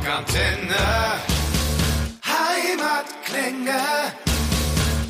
Rockantenne. 0.00 0.74
Heimatklänge. 2.24 3.80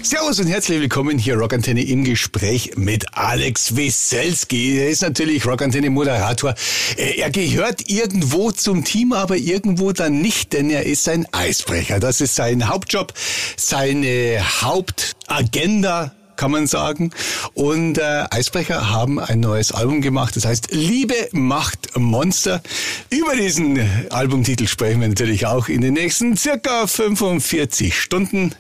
Servus 0.03 0.40
und 0.40 0.48
herzlich 0.48 0.80
willkommen 0.80 1.16
hier 1.16 1.37
Rockantenne 1.37 1.85
im 1.85 2.03
Gespräch 2.03 2.72
mit 2.74 3.16
Alex 3.16 3.76
Wieselski. 3.76 4.80
Er 4.80 4.90
ist 4.90 5.03
natürlich 5.03 5.46
Rockantenne 5.46 5.90
Moderator. 5.90 6.56
Er 6.96 7.30
gehört 7.30 7.88
irgendwo 7.88 8.50
zum 8.50 8.83
Team, 8.83 9.13
aber 9.13 9.37
irgendwo 9.37 9.92
dann 9.92 10.21
nicht, 10.21 10.53
denn 10.54 10.71
er 10.71 10.85
ist 10.87 11.09
ein 11.09 11.25
Eisbrecher. 11.31 12.01
Das 12.01 12.21
ist 12.21 12.35
sein 12.35 12.69
Hauptjob, 12.69 13.13
seine 13.57 14.41
Hauptagenda 14.61 16.16
kann 16.41 16.52
man 16.52 16.66
sagen. 16.66 17.11
Und 17.52 17.98
äh, 17.98 18.25
Eisbrecher 18.30 18.89
haben 18.89 19.20
ein 19.20 19.41
neues 19.41 19.73
Album 19.73 20.01
gemacht, 20.01 20.37
das 20.37 20.47
heißt 20.47 20.69
Liebe 20.70 21.15
macht 21.33 21.98
Monster. 21.98 22.62
Über 23.11 23.37
diesen 23.37 23.79
Albumtitel 24.09 24.66
sprechen 24.66 25.03
wir 25.03 25.09
natürlich 25.09 25.45
auch 25.45 25.69
in 25.69 25.83
den 25.83 25.93
nächsten 25.93 26.39
circa 26.39 26.87
45 26.87 27.95
Stunden. 27.95 28.55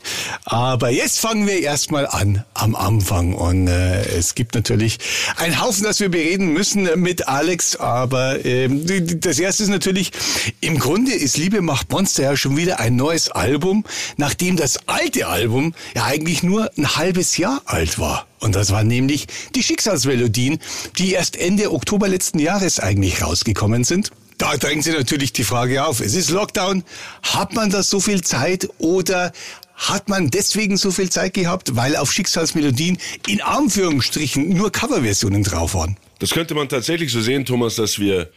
Aber 0.44 0.90
jetzt 0.90 1.20
fangen 1.20 1.46
wir 1.46 1.58
erstmal 1.60 2.06
an 2.06 2.44
am 2.52 2.76
Anfang. 2.76 3.32
Und 3.32 3.68
äh, 3.68 4.02
es 4.14 4.34
gibt 4.34 4.54
natürlich 4.54 4.98
einen 5.38 5.58
Haufen, 5.62 5.84
das 5.84 6.00
wir 6.00 6.10
bereden 6.10 6.52
müssen 6.52 6.86
mit 7.00 7.28
Alex. 7.28 7.76
Aber 7.76 8.44
äh, 8.44 8.68
das 9.16 9.38
erste 9.38 9.62
ist 9.62 9.70
natürlich, 9.70 10.10
im 10.60 10.78
Grunde 10.78 11.12
ist 11.12 11.38
Liebe 11.38 11.62
macht 11.62 11.90
Monster 11.90 12.24
ja 12.24 12.36
schon 12.36 12.58
wieder 12.58 12.78
ein 12.78 12.96
neues 12.96 13.30
Album, 13.30 13.84
nachdem 14.18 14.56
das 14.56 14.86
alte 14.86 15.28
Album 15.28 15.72
ja 15.94 16.04
eigentlich 16.04 16.42
nur 16.42 16.70
ein 16.76 16.96
halbes 16.96 17.38
Jahr 17.38 17.62
alt 17.72 17.98
war. 17.98 18.26
Und 18.40 18.54
das 18.54 18.70
waren 18.70 18.86
nämlich 18.86 19.26
die 19.54 19.62
Schicksalsmelodien, 19.62 20.58
die 20.98 21.12
erst 21.12 21.36
Ende 21.36 21.72
Oktober 21.72 22.08
letzten 22.08 22.38
Jahres 22.38 22.80
eigentlich 22.80 23.22
rausgekommen 23.22 23.84
sind. 23.84 24.10
Da 24.38 24.56
drängt 24.56 24.84
sich 24.84 24.94
natürlich 24.94 25.34
die 25.34 25.44
Frage 25.44 25.84
auf, 25.84 26.00
es 26.00 26.14
ist 26.14 26.30
Lockdown, 26.30 26.82
hat 27.22 27.52
man 27.52 27.68
da 27.68 27.82
so 27.82 28.00
viel 28.00 28.22
Zeit 28.22 28.68
oder 28.78 29.32
hat 29.74 30.08
man 30.08 30.30
deswegen 30.30 30.76
so 30.76 30.90
viel 30.90 31.10
Zeit 31.10 31.34
gehabt, 31.34 31.76
weil 31.76 31.96
auf 31.96 32.12
Schicksalsmelodien 32.12 32.98
in 33.26 33.42
Anführungsstrichen 33.42 34.48
nur 34.48 34.72
Coverversionen 34.72 35.42
drauf 35.42 35.74
waren? 35.74 35.96
Das 36.20 36.30
könnte 36.30 36.54
man 36.54 36.68
tatsächlich 36.68 37.12
so 37.12 37.20
sehen, 37.20 37.44
Thomas, 37.44 37.76
dass 37.76 37.98
wir 37.98 38.30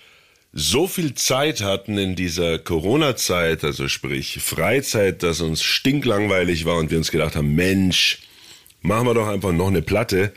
so 0.54 0.88
viel 0.88 1.16
Zeit 1.16 1.62
hatten 1.62 1.98
in 1.98 2.16
dieser 2.16 2.60
Corona-Zeit, 2.60 3.64
also 3.64 3.88
sprich 3.88 4.40
Freizeit, 4.42 5.24
dass 5.24 5.42
uns 5.42 5.64
stinklangweilig 5.64 6.66
war 6.66 6.78
und 6.78 6.92
wir 6.92 6.98
uns 6.98 7.12
gedacht 7.12 7.36
haben, 7.36 7.56
Mensch, 7.56 8.20
machen 8.84 9.08
wir 9.08 9.14
doch 9.16 9.28
einfach 9.28 9.52
noch 9.52 9.68
eine 9.68 9.82
Platte. 9.82 10.34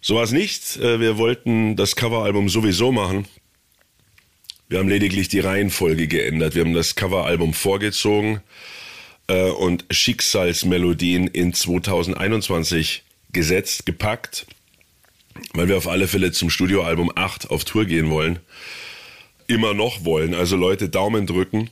So 0.00 0.16
war 0.16 0.22
es 0.22 0.32
nicht. 0.32 0.76
Äh, 0.76 1.00
wir 1.00 1.18
wollten 1.18 1.76
das 1.76 1.96
Coveralbum 1.96 2.48
sowieso 2.48 2.92
machen. 2.92 3.26
Wir 4.68 4.78
haben 4.78 4.88
lediglich 4.88 5.28
die 5.28 5.40
Reihenfolge 5.40 6.06
geändert. 6.08 6.54
Wir 6.54 6.64
haben 6.64 6.74
das 6.74 6.94
Coveralbum 6.94 7.52
vorgezogen 7.52 8.40
äh, 9.26 9.50
und 9.50 9.84
Schicksalsmelodien 9.90 11.26
in 11.26 11.52
2021 11.52 13.02
gesetzt, 13.32 13.86
gepackt, 13.86 14.46
weil 15.54 15.68
wir 15.68 15.76
auf 15.76 15.88
alle 15.88 16.08
Fälle 16.08 16.32
zum 16.32 16.50
Studioalbum 16.50 17.12
8 17.14 17.50
auf 17.50 17.64
Tour 17.64 17.84
gehen 17.84 18.10
wollen. 18.10 18.38
Immer 19.46 19.74
noch 19.74 20.04
wollen. 20.04 20.34
Also 20.34 20.56
Leute, 20.56 20.88
Daumen 20.88 21.26
drücken. 21.26 21.70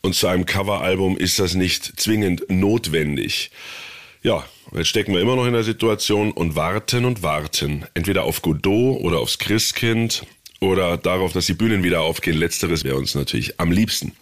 Und 0.00 0.14
zu 0.14 0.26
einem 0.28 0.46
Coveralbum 0.46 1.16
ist 1.16 1.38
das 1.38 1.54
nicht 1.54 2.00
zwingend 2.00 2.44
notwendig. 2.48 3.50
Ja, 4.22 4.44
jetzt 4.72 4.88
stecken 4.88 5.14
wir 5.14 5.20
immer 5.20 5.36
noch 5.36 5.46
in 5.46 5.52
der 5.52 5.62
Situation 5.62 6.32
und 6.32 6.56
warten 6.56 7.04
und 7.04 7.22
warten. 7.22 7.84
Entweder 7.94 8.24
auf 8.24 8.42
Godot 8.42 9.00
oder 9.00 9.18
aufs 9.18 9.38
Christkind 9.38 10.26
oder 10.60 10.96
darauf, 10.96 11.32
dass 11.32 11.46
die 11.46 11.54
Bühnen 11.54 11.84
wieder 11.84 12.00
aufgehen. 12.00 12.36
Letzteres 12.36 12.82
wäre 12.82 12.96
uns 12.96 13.14
natürlich 13.14 13.60
am 13.60 13.70
liebsten. 13.70 14.12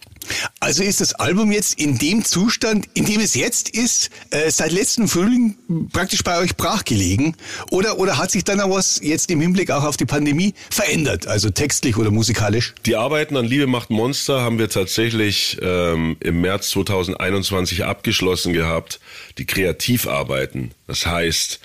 Also 0.59 0.83
ist 0.83 1.01
das 1.01 1.13
Album 1.13 1.51
jetzt 1.51 1.79
in 1.79 1.97
dem 1.97 2.25
Zustand, 2.25 2.87
in 2.93 3.05
dem 3.05 3.21
es 3.21 3.35
jetzt 3.35 3.69
ist, 3.69 4.09
äh, 4.31 4.49
seit 4.51 4.71
letzten 4.71 5.07
Frühling 5.07 5.55
praktisch 5.91 6.23
bei 6.23 6.39
euch 6.39 6.55
brachgelegen? 6.55 7.35
Oder, 7.71 7.99
oder 7.99 8.17
hat 8.17 8.31
sich 8.31 8.43
dann 8.43 8.59
auch 8.59 8.69
was 8.69 8.99
jetzt 9.01 9.29
im 9.31 9.41
Hinblick 9.41 9.71
auch 9.71 9.83
auf 9.83 9.97
die 9.97 10.05
Pandemie 10.05 10.53
verändert, 10.69 11.27
also 11.27 11.49
textlich 11.49 11.97
oder 11.97 12.11
musikalisch? 12.11 12.73
Die 12.85 12.95
Arbeiten 12.95 13.37
an 13.37 13.45
Liebe 13.45 13.67
macht 13.67 13.89
Monster 13.89 14.41
haben 14.41 14.59
wir 14.59 14.69
tatsächlich 14.69 15.57
ähm, 15.61 16.17
im 16.19 16.41
März 16.41 16.69
2021 16.71 17.85
abgeschlossen 17.85 18.53
gehabt. 18.53 18.99
Die 19.37 19.45
Kreativarbeiten, 19.45 20.71
das 20.87 21.05
heißt 21.05 21.59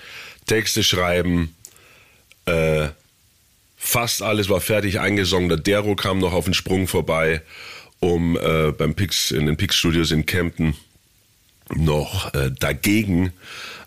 Texte 0.45 0.83
schreiben, 0.83 1.55
äh, 2.45 2.89
fast 3.77 4.21
alles 4.21 4.49
war 4.49 4.61
fertig 4.61 4.99
eingesungen. 4.99 5.49
Der 5.49 5.57
Dero 5.57 5.95
kam 5.95 6.19
noch 6.19 6.33
auf 6.33 6.45
den 6.45 6.53
Sprung 6.53 6.87
vorbei 6.87 7.41
um 8.03 8.37
äh, 8.37 8.73
beim 8.73 8.95
Pix, 8.95 9.31
in 9.31 9.45
den 9.45 9.55
Pix 9.55 9.77
Studios 9.77 10.11
in 10.11 10.25
Kempten 10.25 10.75
noch 11.73 12.33
äh, 12.33 12.51
dagegen 12.59 13.31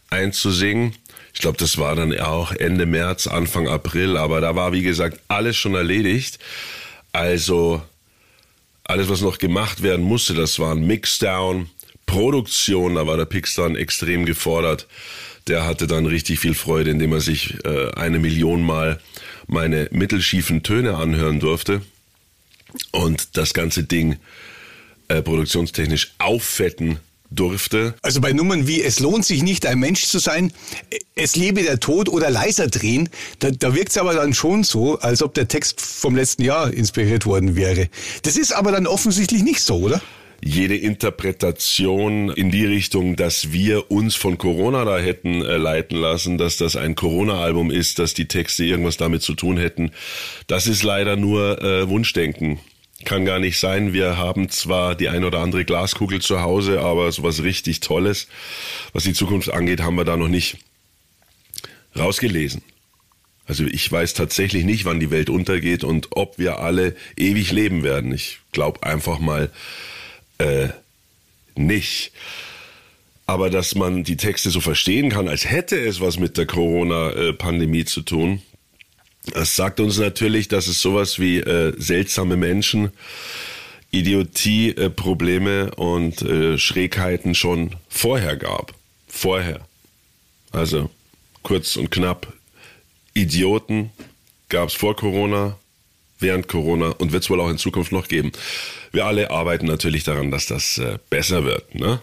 einzusingen. 0.09 0.95
Ich 1.35 1.41
glaube, 1.41 1.59
das 1.59 1.77
war 1.77 1.95
dann 1.95 2.19
auch 2.19 2.53
Ende 2.53 2.87
März, 2.87 3.27
Anfang 3.27 3.69
April, 3.69 4.17
aber 4.17 4.41
da 4.41 4.57
war, 4.57 4.73
wie 4.73 4.83
gesagt, 4.83 5.21
alles 5.29 5.59
schon 5.59 5.75
erledigt. 5.75 6.39
Also 7.13 7.83
alles, 8.85 9.11
was 9.11 9.21
noch 9.21 9.37
gemacht 9.37 9.83
werden 9.83 10.05
musste, 10.05 10.33
das 10.33 10.59
war 10.59 10.73
ein 10.73 10.87
Mixdown, 10.87 11.69
Produktion, 12.07 12.95
da 12.95 13.07
war 13.07 13.19
der 13.19 13.27
Pix 13.27 13.55
dann 13.55 13.77
extrem 13.77 14.25
gefordert. 14.25 14.87
Der 15.47 15.67
hatte 15.67 15.87
dann 15.87 16.07
richtig 16.07 16.41
viel 16.41 16.55
Freude, 16.55 16.91
indem 16.91 17.13
er 17.13 17.21
sich 17.21 17.55
äh, 17.65 17.91
eine 17.93 18.19
Million 18.19 18.63
Mal 18.63 18.99
meine 19.47 19.89
mittelschiefen 19.91 20.63
Töne 20.63 20.97
anhören 20.97 21.39
durfte 21.39 21.83
und 22.93 23.37
das 23.37 23.55
ganze 23.55 23.85
Ding 23.85 24.17
äh, 25.09 25.23
produktionstechnisch 25.23 26.15
auffetten 26.19 26.99
durfte. 27.31 27.95
Also 28.03 28.21
bei 28.21 28.33
Nummern 28.33 28.67
wie 28.67 28.83
Es 28.83 29.01
lohnt 29.01 29.25
sich 29.25 29.43
nicht, 29.43 29.67
ein 29.67 29.79
Mensch 29.79 30.07
zu 30.07 30.19
sein, 30.19 30.53
Es 31.15 31.37
lebe 31.37 31.63
der 31.63 31.81
Tod 31.81 32.09
oder 32.09 32.31
leiser 32.31 32.69
drehen, 32.69 33.09
da, 33.41 33.51
da 33.51 33.75
wirkt 33.75 33.91
es 33.91 33.99
aber 33.99 34.15
dann 34.15 34.35
schon 34.35 34.65
so, 34.65 34.99
als 34.99 35.23
ob 35.23 35.35
der 35.35 35.49
Text 35.49 35.81
vom 35.81 36.15
letzten 36.15 36.43
Jahr 36.43 36.73
inspiriert 36.73 37.27
worden 37.27 37.57
wäre. 37.57 37.89
Das 38.23 38.37
ist 38.37 38.53
aber 38.53 38.73
dann 38.73 38.87
offensichtlich 38.87 39.43
nicht 39.43 39.61
so, 39.61 39.79
oder? 39.79 40.01
Jede 40.43 40.77
Interpretation 40.77 42.31
in 42.31 42.51
die 42.51 42.65
Richtung, 42.67 43.17
dass 43.17 43.53
wir 43.53 43.91
uns 43.91 44.15
von 44.15 44.39
Corona 44.39 44.85
da 44.85 44.99
hätten 44.99 45.43
äh, 45.43 45.57
leiten 45.57 45.99
lassen, 45.99 46.39
dass 46.39 46.57
das 46.57 46.77
ein 46.77 46.95
Corona-Album 46.95 47.71
ist, 47.71 47.99
dass 47.99 48.15
die 48.15 48.29
Texte 48.29 48.65
irgendwas 48.65 48.97
damit 48.97 49.23
zu 49.23 49.35
tun 49.35 49.57
hätten, 49.57 49.91
das 50.47 50.67
ist 50.67 50.83
leider 50.83 51.17
nur 51.17 51.63
äh, 51.63 51.89
Wunschdenken. 51.89 52.61
Kann 53.05 53.27
gar 53.27 53.39
nicht 53.39 53.59
sein. 53.59 53.93
Wir 53.93 54.17
haben 54.17 54.49
zwar 54.49 54.95
die 54.95 55.09
ein 55.09 55.25
oder 55.25 55.41
andere 55.41 55.65
Glaskugel 55.65 56.21
zu 56.21 56.41
Hause, 56.41 56.81
aber 56.81 57.13
sowas 57.13 57.43
richtig 57.43 57.81
Tolles, 57.81 58.27
was 58.93 59.05
die 59.05 59.13
Zukunft 59.13 59.53
angeht, 59.53 59.83
haben 59.83 59.97
wir 59.97 60.05
da 60.05 60.17
noch 60.17 60.29
nicht 60.29 60.57
rausgelesen. 61.97 62.63
Also 63.47 63.65
ich 63.65 63.91
weiß 63.91 64.15
tatsächlich 64.15 64.65
nicht, 64.65 64.85
wann 64.85 64.99
die 64.99 65.11
Welt 65.11 65.31
untergeht 65.31 65.85
und 65.85 66.09
ob 66.11 66.39
wir 66.39 66.59
alle 66.59 66.97
ewig 67.17 67.53
leben 67.53 67.85
werden. 67.85 68.13
Ich 68.13 68.41
glaube 68.53 68.83
einfach 68.83 69.19
mal, 69.19 69.51
äh, 70.39 70.69
nicht. 71.55 72.13
Aber 73.27 73.51
dass 73.51 73.75
man 73.75 74.05
die 74.05 74.17
Texte 74.17 74.51
so 74.51 74.61
verstehen 74.61 75.11
kann, 75.11 75.29
als 75.29 75.51
hätte 75.51 75.77
es 75.77 76.01
was 76.01 76.19
mit 76.19 76.37
der 76.39 76.47
Corona-Pandemie 76.47 77.85
zu 77.85 78.03
tun, 78.03 78.41
das 79.33 79.57
sagt 79.57 79.81
uns 79.81 79.99
natürlich, 79.99 80.47
dass 80.47 80.69
es 80.69 80.81
sowas 80.81 81.19
wie 81.19 81.39
äh, 81.39 81.75
seltsame 81.77 82.37
Menschen, 82.37 82.93
Idiotie, 83.91 84.71
äh, 84.71 84.91
Probleme 84.91 85.75
und 85.75 86.23
äh, 86.23 86.59
Schrägheiten 86.59 87.35
schon 87.35 87.75
vorher 87.89 88.37
gab. 88.37 88.75
Vorher. 89.09 89.67
Also 90.53 90.91
kurz 91.43 91.77
und 91.77 91.91
knapp, 91.91 92.33
Idioten 93.15 93.91
gab 94.49 94.69
es 94.69 94.75
vor 94.75 94.95
Corona, 94.95 95.59
während 96.19 96.49
Corona 96.49 96.91
und 96.91 97.13
wird 97.13 97.23
es 97.23 97.31
wohl 97.31 97.41
auch 97.41 97.51
in 97.51 97.59
Zukunft 97.59 97.93
noch 97.93 98.09
geben. 98.09 98.33
Wir 98.93 99.07
alle 99.07 99.31
arbeiten 99.31 99.67
natürlich 99.67 100.05
daran, 100.05 100.31
dass 100.31 100.47
das 100.47 100.79
äh, 100.79 100.99
besser 101.11 101.45
wird, 101.45 101.75
ne? 101.75 102.01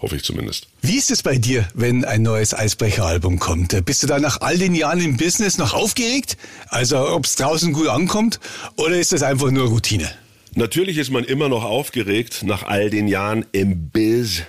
Hoffe 0.00 0.14
ich 0.14 0.22
zumindest. 0.22 0.68
Wie 0.80 0.96
ist 0.96 1.10
es 1.10 1.24
bei 1.24 1.38
dir, 1.38 1.66
wenn 1.74 2.04
ein 2.04 2.22
neues 2.22 2.54
Eisbrecher-Album 2.54 3.40
kommt? 3.40 3.84
Bist 3.84 4.04
du 4.04 4.06
da 4.06 4.20
nach 4.20 4.40
all 4.40 4.56
den 4.56 4.76
Jahren 4.76 5.00
im 5.00 5.16
Business 5.16 5.58
noch 5.58 5.74
aufgeregt? 5.74 6.36
Also 6.68 6.98
ob 7.08 7.24
es 7.24 7.34
draußen 7.34 7.72
gut 7.72 7.88
ankommt 7.88 8.38
oder 8.76 8.96
ist 8.96 9.10
das 9.10 9.24
einfach 9.24 9.50
nur 9.50 9.66
Routine? 9.66 10.08
Natürlich 10.54 10.98
ist 10.98 11.10
man 11.10 11.24
immer 11.24 11.48
noch 11.48 11.64
aufgeregt 11.64 12.44
nach 12.44 12.62
all 12.62 12.90
den 12.90 13.08
Jahren 13.08 13.44
im 13.50 13.90
Biz. 13.90 14.42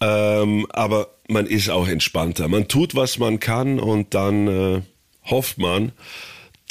Ähm, 0.00 0.66
aber 0.70 1.14
man 1.28 1.46
ist 1.46 1.70
auch 1.70 1.86
entspannter. 1.86 2.48
Man 2.48 2.66
tut, 2.66 2.96
was 2.96 3.18
man 3.18 3.38
kann 3.38 3.78
und 3.78 4.14
dann 4.14 4.48
äh, 4.48 4.82
hofft 5.24 5.58
man, 5.58 5.92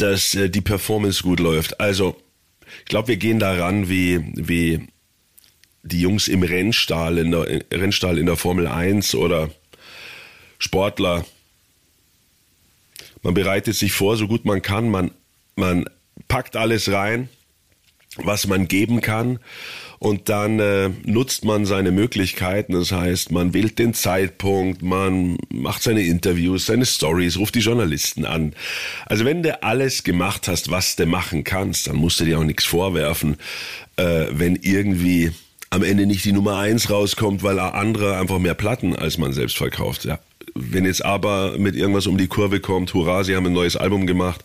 dass 0.02 0.36
äh, 0.36 0.50
die 0.50 0.62
Performance 0.62 1.24
gut 1.24 1.40
läuft. 1.40 1.80
Also, 1.80 2.16
ich 2.80 2.86
glaube, 2.86 3.10
wir 3.10 3.18
gehen 3.18 3.40
daran 3.40 3.90
wie, 3.90 4.24
wie 4.36 4.88
die 5.84 6.02
Jungs 6.02 6.28
im 6.28 6.44
Rennstall 6.44 7.18
in, 7.18 7.32
der, 7.32 7.64
Rennstall 7.72 8.18
in 8.18 8.26
der 8.26 8.36
Formel 8.36 8.68
1 8.68 9.16
oder 9.16 9.50
Sportler. 10.58 11.26
Man 13.22 13.34
bereitet 13.34 13.76
sich 13.76 13.92
vor, 13.92 14.18
so 14.18 14.28
gut 14.28 14.46
man 14.46 14.62
kann. 14.62 14.90
Man, 14.90 15.12
man 15.56 15.86
packt 16.28 16.56
alles 16.56 16.92
rein 16.92 17.30
was 18.18 18.48
man 18.48 18.68
geben 18.68 19.02
kann. 19.02 19.40
Und 20.00 20.30
dann 20.30 20.60
äh, 20.60 20.90
nutzt 21.04 21.44
man 21.44 21.66
seine 21.66 21.92
Möglichkeiten. 21.92 22.72
Das 22.74 22.94
heißt, 22.94 23.32
man 23.32 23.54
wählt 23.54 23.80
den 23.80 23.94
Zeitpunkt, 23.94 24.82
man 24.82 25.38
macht 25.50 25.84
seine 25.84 26.04
Interviews, 26.04 26.66
seine 26.66 26.86
Stories, 26.86 27.38
ruft 27.38 27.56
die 27.56 27.60
Journalisten 27.60 28.24
an. 28.24 28.54
Also 29.08 29.26
wenn 29.26 29.44
du 29.44 29.62
alles 29.62 30.04
gemacht 30.04 30.48
hast, 30.48 30.72
was 30.72 30.96
du 30.96 31.06
machen 31.06 31.44
kannst, 31.44 31.88
dann 31.88 31.98
musst 31.98 32.20
du 32.22 32.26
dir 32.26 32.40
auch 32.40 32.46
nichts 32.46 32.64
vorwerfen, 32.64 33.36
äh, 33.98 34.28
wenn 34.32 34.56
irgendwie 34.56 35.32
am 35.70 35.84
Ende 35.84 36.06
nicht 36.06 36.24
die 36.24 36.32
Nummer 36.32 36.58
eins 36.58 36.90
rauskommt, 36.90 37.44
weil 37.44 37.60
andere 37.60 38.18
einfach 38.18 38.40
mehr 38.40 38.56
Platten 38.56 38.96
als 38.96 39.18
man 39.18 39.34
selbst 39.34 39.58
verkauft. 39.58 40.06
Ja. 40.06 40.20
Wenn 40.56 40.86
jetzt 40.86 41.04
aber 41.04 41.58
mit 41.58 41.76
irgendwas 41.76 42.08
um 42.08 42.18
die 42.18 42.28
Kurve 42.28 42.62
kommt, 42.62 42.94
hurra, 42.94 43.26
sie 43.26 43.36
haben 43.36 43.46
ein 43.46 43.54
neues 43.54 43.76
Album 43.76 44.08
gemacht, 44.08 44.44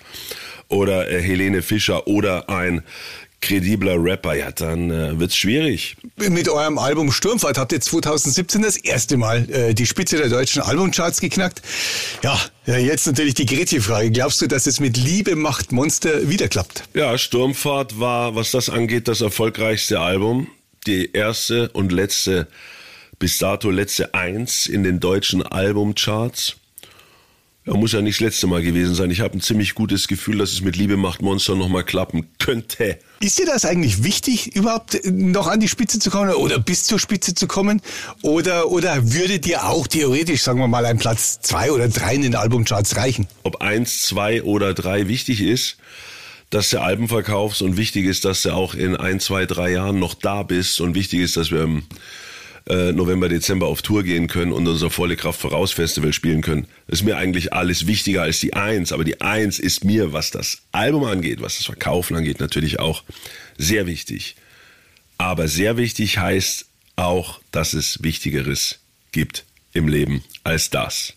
oder 0.69 1.11
äh, 1.11 1.23
Helene 1.23 1.63
Fischer 1.63 2.07
oder 2.07 2.49
ein 2.49 2.83
kredibler 3.45 4.03
Rapper, 4.03 4.35
ja, 4.35 4.51
dann 4.51 4.91
äh, 4.91 5.19
wird's 5.19 5.37
schwierig. 5.37 5.97
Mit 6.17 6.49
eurem 6.49 6.79
Album 6.79 7.13
Sturmfahrt 7.13 7.59
habt 7.59 7.73
ihr 7.73 7.81
2017 7.81 8.63
das 8.63 8.77
erste 8.77 9.17
Mal 9.17 9.49
äh, 9.51 9.75
die 9.75 9.87
Spitze 9.87 10.17
der 10.17 10.29
deutschen 10.29 10.63
Albumcharts 10.63 11.21
geknackt. 11.21 11.61
Ja, 12.23 12.41
ja 12.67 12.79
jetzt 12.79 13.07
natürlich 13.07 13.35
die 13.35 13.45
Gretchen-Frage. 13.45 14.11
Glaubst 14.11 14.41
du, 14.41 14.47
dass 14.47 14.67
es 14.67 14.81
mit 14.81 14.97
Liebe 14.97 15.37
macht 15.37 15.73
Monster 15.73 16.29
wieder 16.29 16.49
klappt? 16.49 16.85
Ja, 16.95 17.19
Sturmfahrt 17.19 18.01
war, 18.01 18.35
was 18.35 18.51
das 18.51 18.71
angeht, 18.71 19.09
das 19.09 19.21
erfolgreichste 19.21 20.01
Album. 20.01 20.49
Die 20.87 21.13
erste 21.13 21.69
und 21.71 21.93
letzte, 21.93 22.49
bis 23.19 23.39
dato 23.39 23.71
letzte 23.71 24.15
Eins 24.15 24.67
in 24.67 24.83
den 24.83 25.01
deutschen 25.01 25.43
Albumcharts. 25.43 26.57
Ja, 27.67 27.73
muss 27.73 27.93
ja 27.93 28.03
nicht 28.03 28.17
das 28.17 28.27
letzte 28.27 28.47
Mal 28.47 28.63
gewesen 28.63 28.95
sein. 28.95 29.11
Ich 29.11 29.21
habe 29.21 29.39
ein 29.39 29.41
ziemlich 29.41 29.75
gutes 29.75 30.07
Gefühl, 30.07 30.37
dass 30.37 30.53
es 30.53 30.61
mit 30.61 30.77
Liebe 30.77 30.99
macht 30.99 31.23
Monster 31.23 31.55
nochmal 31.55 31.83
klappen 31.83 32.27
könnte. 32.39 32.99
Ist 33.21 33.39
dir 33.39 33.47
das 33.47 33.65
eigentlich 33.65 34.05
wichtig, 34.05 34.55
überhaupt 34.55 35.01
noch 35.07 35.47
an 35.47 35.61
die 35.61 35.69
Spitze 35.69 35.99
zu 35.99 36.11
kommen 36.11 36.31
oder 36.35 36.59
bis 36.59 36.85
zur 36.85 36.99
Spitze 36.99 37.35
zu 37.35 37.47
kommen? 37.47 37.81
Oder, 38.21 38.71
oder 38.71 39.15
würde 39.15 39.39
dir 39.39 39.65
auch 39.65 39.87
theoretisch, 39.87 40.43
sagen 40.43 40.59
wir 40.59 40.69
mal, 40.69 40.85
ein 40.85 40.99
Platz 40.99 41.41
zwei 41.41 41.73
oder 41.73 41.89
drei 41.89 42.15
in 42.15 42.23
den 42.23 42.35
Albumcharts 42.35 42.97
reichen? 42.97 43.29
Ob 43.45 43.63
eins, 43.63 44.03
zwei 44.03 44.43
oder 44.43 44.75
drei 44.75 45.09
wichtig 45.09 45.41
ist, 45.41 45.79
dass 46.51 46.69
du 46.69 46.83
Alben 46.83 47.09
verkaufst 47.09 47.63
und 47.63 47.79
wichtig 47.79 48.05
ist, 48.05 48.27
dass 48.27 48.43
du 48.43 48.51
auch 48.51 48.75
in 48.75 48.95
ein, 48.95 49.21
zwei, 49.21 49.47
drei 49.47 49.73
Jahren 49.73 49.99
noch 49.99 50.13
da 50.13 50.43
bist 50.43 50.83
und 50.83 50.95
wichtig 50.95 51.21
ist, 51.21 51.39
dass 51.39 51.51
wir 51.51 51.63
im 51.63 51.85
äh, 52.69 52.93
November, 52.93 53.29
Dezember 53.29 53.67
auf 53.67 53.83
Tour 53.83 54.03
gehen 54.03 54.27
können 54.27 54.53
und 54.53 54.67
unser 54.67 54.91
Volle 54.91 55.17
Kraft 55.17 55.41
Voraus 55.41 55.73
Festival 55.73 56.13
spielen 56.13 56.41
können. 56.41 56.67
Das 56.87 57.01
ist 57.01 57.05
mir 57.05 57.17
eigentlich 57.17 57.53
alles 57.53 57.87
wichtiger 57.87 58.23
als 58.23 58.41
die 58.41 58.55
Eins. 58.55 58.93
Aber 58.93 59.05
die 59.05 59.21
Eins 59.21 59.59
ist 59.59 59.85
mir, 59.85 60.13
was 60.13 60.31
das 60.31 60.63
Album 60.73 61.05
angeht, 61.05 61.43
was 61.43 61.57
das 61.59 61.67
Verkaufen 61.67 62.17
angeht, 62.17 62.41
natürlich 62.41 62.81
auch 62.81 63.03
sehr 63.59 63.87
wichtig. 63.87 64.37
Aber 65.19 65.49
sehr 65.49 65.77
wichtig 65.77 66.19
heißt 66.19 66.67
auch, 66.97 67.41
dass 67.51 67.75
es 67.75 68.03
Wichtigeres 68.03 68.79
gibt 69.13 69.45
im 69.73 69.89
Leben 69.89 70.25
als 70.43 70.71
das. 70.71 71.15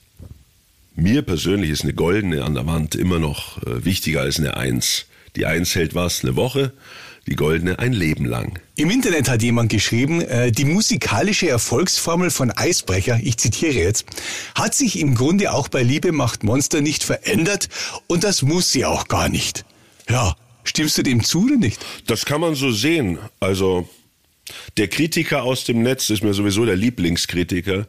Mir 0.96 1.22
persönlich 1.22 1.70
ist 1.70 1.84
eine 1.84 1.94
goldene 1.94 2.44
an 2.44 2.56
der 2.56 2.66
Wand 2.66 2.96
immer 2.96 3.20
noch 3.20 3.62
äh, 3.64 3.86
wichtiger 3.86 4.22
als 4.22 4.40
eine 4.40 4.58
Eins. 4.58 5.06
Die 5.36 5.46
Eins 5.46 5.76
hält 5.76 5.94
was 5.94 6.24
eine 6.24 6.36
Woche, 6.36 6.74
die 7.28 7.36
goldene 7.36 7.78
ein 7.78 7.94
Leben 7.94 8.26
lang. 8.26 8.60
Im 8.76 8.90
Internet 8.90 9.30
hat 9.30 9.44
jemand 9.44 9.70
geschrieben, 9.70 10.22
äh, 10.22 10.52
die 10.52 10.66
musikalische 10.66 11.50
Erfolgsformel 11.50 12.32
von 12.32 12.52
Eisbrecher, 12.52 13.20
ich 13.22 13.38
zitiere 13.38 13.74
jetzt, 13.74 14.06
hat 14.56 14.74
sich 14.74 15.00
im 15.00 15.14
Grunde 15.14 15.52
auch 15.52 15.68
bei 15.68 15.84
Liebe 15.84 16.12
macht 16.12 16.44
Monster 16.44 16.82
nicht 16.82 17.04
verändert 17.04 17.68
und 18.08 18.24
das 18.24 18.42
muss 18.42 18.72
sie 18.72 18.86
auch 18.86 19.08
gar 19.08 19.30
nicht. 19.30 19.66
Ja, 20.10 20.36
stimmst 20.64 20.98
du 20.98 21.04
dem 21.04 21.24
zu 21.24 21.46
oder 21.46 21.58
nicht? 21.58 21.86
Das 22.08 22.26
kann 22.26 22.42
man 22.42 22.56
so 22.56 22.72
sehen. 22.72 23.20
Also 23.42 23.88
der 24.78 24.88
Kritiker 24.88 25.44
aus 25.44 25.66
dem 25.66 25.82
Netz 25.82 26.10
ist 26.10 26.24
mir 26.24 26.34
sowieso 26.34 26.66
der 26.66 26.78
Lieblingskritiker. 26.78 27.88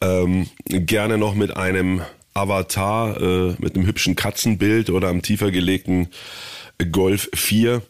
Ähm, 0.00 0.48
gerne 0.66 1.18
noch 1.18 1.34
mit 1.34 1.54
einem 1.54 2.00
Avatar, 2.32 3.20
äh, 3.20 3.54
mit 3.58 3.74
einem 3.74 3.86
hübschen 3.86 4.16
Katzenbild 4.16 4.88
oder 4.88 5.08
am 5.08 5.20
tiefer 5.20 5.50
gelegten 5.50 6.08
Golf 6.90 7.28
4 7.34 7.82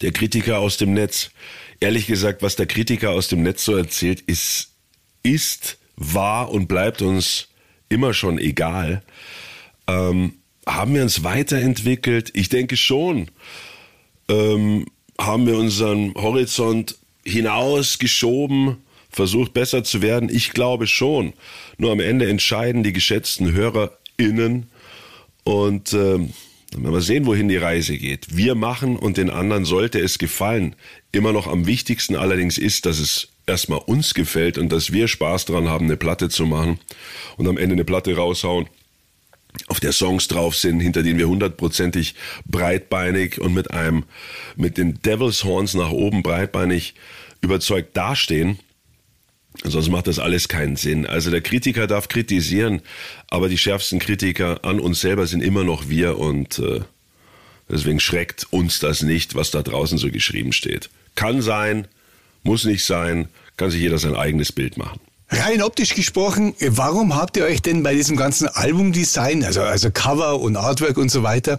der 0.00 0.12
Kritiker 0.12 0.58
aus 0.58 0.76
dem 0.76 0.94
Netz. 0.94 1.30
Ehrlich 1.80 2.06
gesagt, 2.06 2.42
was 2.42 2.56
der 2.56 2.66
Kritiker 2.66 3.10
aus 3.10 3.28
dem 3.28 3.42
Netz 3.42 3.64
so 3.64 3.76
erzählt, 3.76 4.20
ist, 4.20 4.72
ist, 5.22 5.78
war 5.96 6.50
und 6.50 6.66
bleibt 6.66 7.02
uns 7.02 7.48
immer 7.88 8.14
schon 8.14 8.38
egal. 8.38 9.02
Ähm, 9.86 10.34
haben 10.66 10.94
wir 10.94 11.02
uns 11.02 11.24
weiterentwickelt? 11.24 12.30
Ich 12.34 12.48
denke 12.48 12.76
schon. 12.76 13.30
Ähm, 14.28 14.86
haben 15.18 15.46
wir 15.46 15.56
unseren 15.56 16.14
Horizont 16.14 16.96
hinausgeschoben, 17.24 18.78
versucht 19.10 19.52
besser 19.52 19.84
zu 19.84 20.02
werden? 20.02 20.28
Ich 20.28 20.50
glaube 20.50 20.86
schon. 20.86 21.34
Nur 21.78 21.92
am 21.92 22.00
Ende 22.00 22.28
entscheiden 22.28 22.82
die 22.82 22.92
geschätzten 22.92 23.52
HörerInnen 23.52 24.70
und 25.44 25.92
ähm, 25.92 26.32
werden 26.82 26.92
wir 26.92 27.00
sehen, 27.00 27.26
wohin 27.26 27.48
die 27.48 27.56
Reise 27.56 27.96
geht. 27.96 28.36
Wir 28.36 28.54
machen 28.54 28.96
und 28.96 29.16
den 29.16 29.30
anderen 29.30 29.64
sollte 29.64 30.00
es 30.00 30.18
gefallen. 30.18 30.74
Immer 31.12 31.32
noch 31.32 31.46
am 31.46 31.66
wichtigsten 31.66 32.16
allerdings 32.16 32.58
ist, 32.58 32.86
dass 32.86 32.98
es 32.98 33.28
erstmal 33.46 33.80
uns 33.80 34.14
gefällt 34.14 34.58
und 34.58 34.70
dass 34.70 34.92
wir 34.92 35.08
Spaß 35.08 35.44
dran 35.44 35.68
haben, 35.68 35.86
eine 35.86 35.96
Platte 35.96 36.28
zu 36.28 36.46
machen 36.46 36.78
und 37.36 37.46
am 37.46 37.58
Ende 37.58 37.74
eine 37.74 37.84
Platte 37.84 38.16
raushauen, 38.16 38.68
auf 39.68 39.80
der 39.80 39.92
Songs 39.92 40.26
drauf 40.28 40.56
sind, 40.56 40.80
hinter 40.80 41.02
denen 41.02 41.18
wir 41.18 41.28
hundertprozentig 41.28 42.14
breitbeinig 42.44 43.40
und 43.40 43.54
mit 43.54 43.70
einem, 43.70 44.04
mit 44.56 44.78
den 44.78 45.00
Devil's 45.02 45.44
Horns 45.44 45.74
nach 45.74 45.90
oben 45.90 46.22
breitbeinig 46.22 46.94
überzeugt 47.40 47.96
dastehen. 47.96 48.58
Sonst 49.62 49.88
macht 49.88 50.08
das 50.08 50.18
alles 50.18 50.48
keinen 50.48 50.76
Sinn. 50.76 51.06
Also 51.06 51.30
der 51.30 51.40
Kritiker 51.40 51.86
darf 51.86 52.08
kritisieren, 52.08 52.82
aber 53.28 53.48
die 53.48 53.58
schärfsten 53.58 54.00
Kritiker 54.00 54.64
an 54.64 54.80
uns 54.80 55.00
selber 55.00 55.26
sind 55.26 55.42
immer 55.42 55.62
noch 55.62 55.88
wir 55.88 56.18
und 56.18 56.58
äh, 56.58 56.80
deswegen 57.68 58.00
schreckt 58.00 58.46
uns 58.50 58.80
das 58.80 59.02
nicht, 59.02 59.34
was 59.34 59.52
da 59.52 59.62
draußen 59.62 59.96
so 59.96 60.10
geschrieben 60.10 60.52
steht. 60.52 60.90
Kann 61.14 61.40
sein, 61.40 61.86
muss 62.42 62.64
nicht 62.64 62.84
sein, 62.84 63.28
kann 63.56 63.70
sich 63.70 63.80
jeder 63.80 63.98
sein 63.98 64.16
eigenes 64.16 64.50
Bild 64.50 64.76
machen. 64.76 65.00
Rein 65.30 65.62
optisch 65.62 65.94
gesprochen, 65.94 66.54
warum 66.60 67.16
habt 67.16 67.36
ihr 67.36 67.44
euch 67.44 67.62
denn 67.62 67.82
bei 67.82 67.94
diesem 67.94 68.16
ganzen 68.16 68.46
Albumdesign, 68.46 69.42
also, 69.44 69.62
also 69.62 69.90
Cover 69.90 70.38
und 70.40 70.56
Artwork 70.56 70.98
und 70.98 71.10
so 71.10 71.22
weiter, 71.22 71.58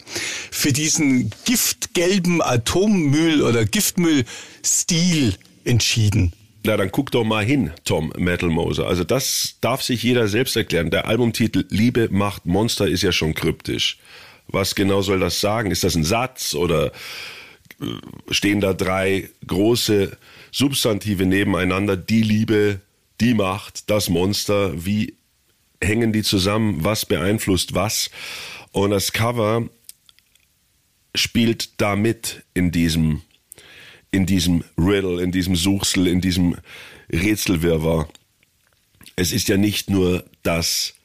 für 0.51 0.71
diesen 0.71 1.31
giftgelben 1.45 2.41
Atommüll 2.41 3.41
oder 3.41 3.65
Giftmüll-Stil 3.65 5.35
entschieden? 5.63 6.33
Na, 6.65 6.77
dann 6.77 6.91
guck 6.91 7.11
doch 7.11 7.23
mal 7.23 7.45
hin, 7.45 7.71
Tom 7.83 8.11
Metal 8.17 8.49
Moser. 8.49 8.87
Also 8.87 9.03
das 9.03 9.57
darf 9.61 9.83
sich 9.83 10.01
jeder 10.01 10.27
selbst 10.27 10.55
erklären. 10.55 10.89
Der 10.89 11.07
Albumtitel 11.07 11.65
Liebe 11.69 12.09
macht 12.09 12.47
Monster 12.47 12.87
ist 12.87 13.03
ja 13.03 13.11
schon 13.11 13.35
kryptisch. 13.35 13.99
Was 14.47 14.73
genau 14.73 15.03
soll 15.03 15.19
das 15.19 15.39
sagen? 15.39 15.69
Ist 15.69 15.83
das 15.83 15.95
ein 15.95 16.03
Satz 16.03 16.55
oder 16.55 16.87
äh, 17.79 17.85
stehen 18.31 18.61
da 18.61 18.73
drei 18.73 19.29
große 19.45 20.17
Substantive 20.51 21.27
nebeneinander? 21.27 21.95
Die 21.97 22.23
Liebe, 22.23 22.81
die 23.21 23.35
Macht, 23.35 23.91
das 23.91 24.09
Monster. 24.09 24.85
Wie 24.85 25.13
hängen 25.83 26.13
die 26.13 26.23
zusammen? 26.23 26.83
Was 26.83 27.05
beeinflusst 27.05 27.75
was? 27.75 28.09
Und 28.71 28.89
das 28.89 29.13
Cover 29.13 29.69
spielt 31.13 31.79
damit 31.79 32.43
in 32.55 32.71
diesem 32.71 33.21
in 34.15 34.25
diesem 34.25 34.63
Riddle, 34.77 35.21
in 35.21 35.31
diesem 35.31 35.55
Suchsel, 35.55 36.07
in 36.07 36.21
diesem 36.21 36.55
Rätselwirrwarr. 37.11 38.07
Es 39.15 39.31
ist 39.31 39.47
ja 39.47 39.57
nicht 39.57 39.89
nur 39.89 40.23
das, 40.43 40.95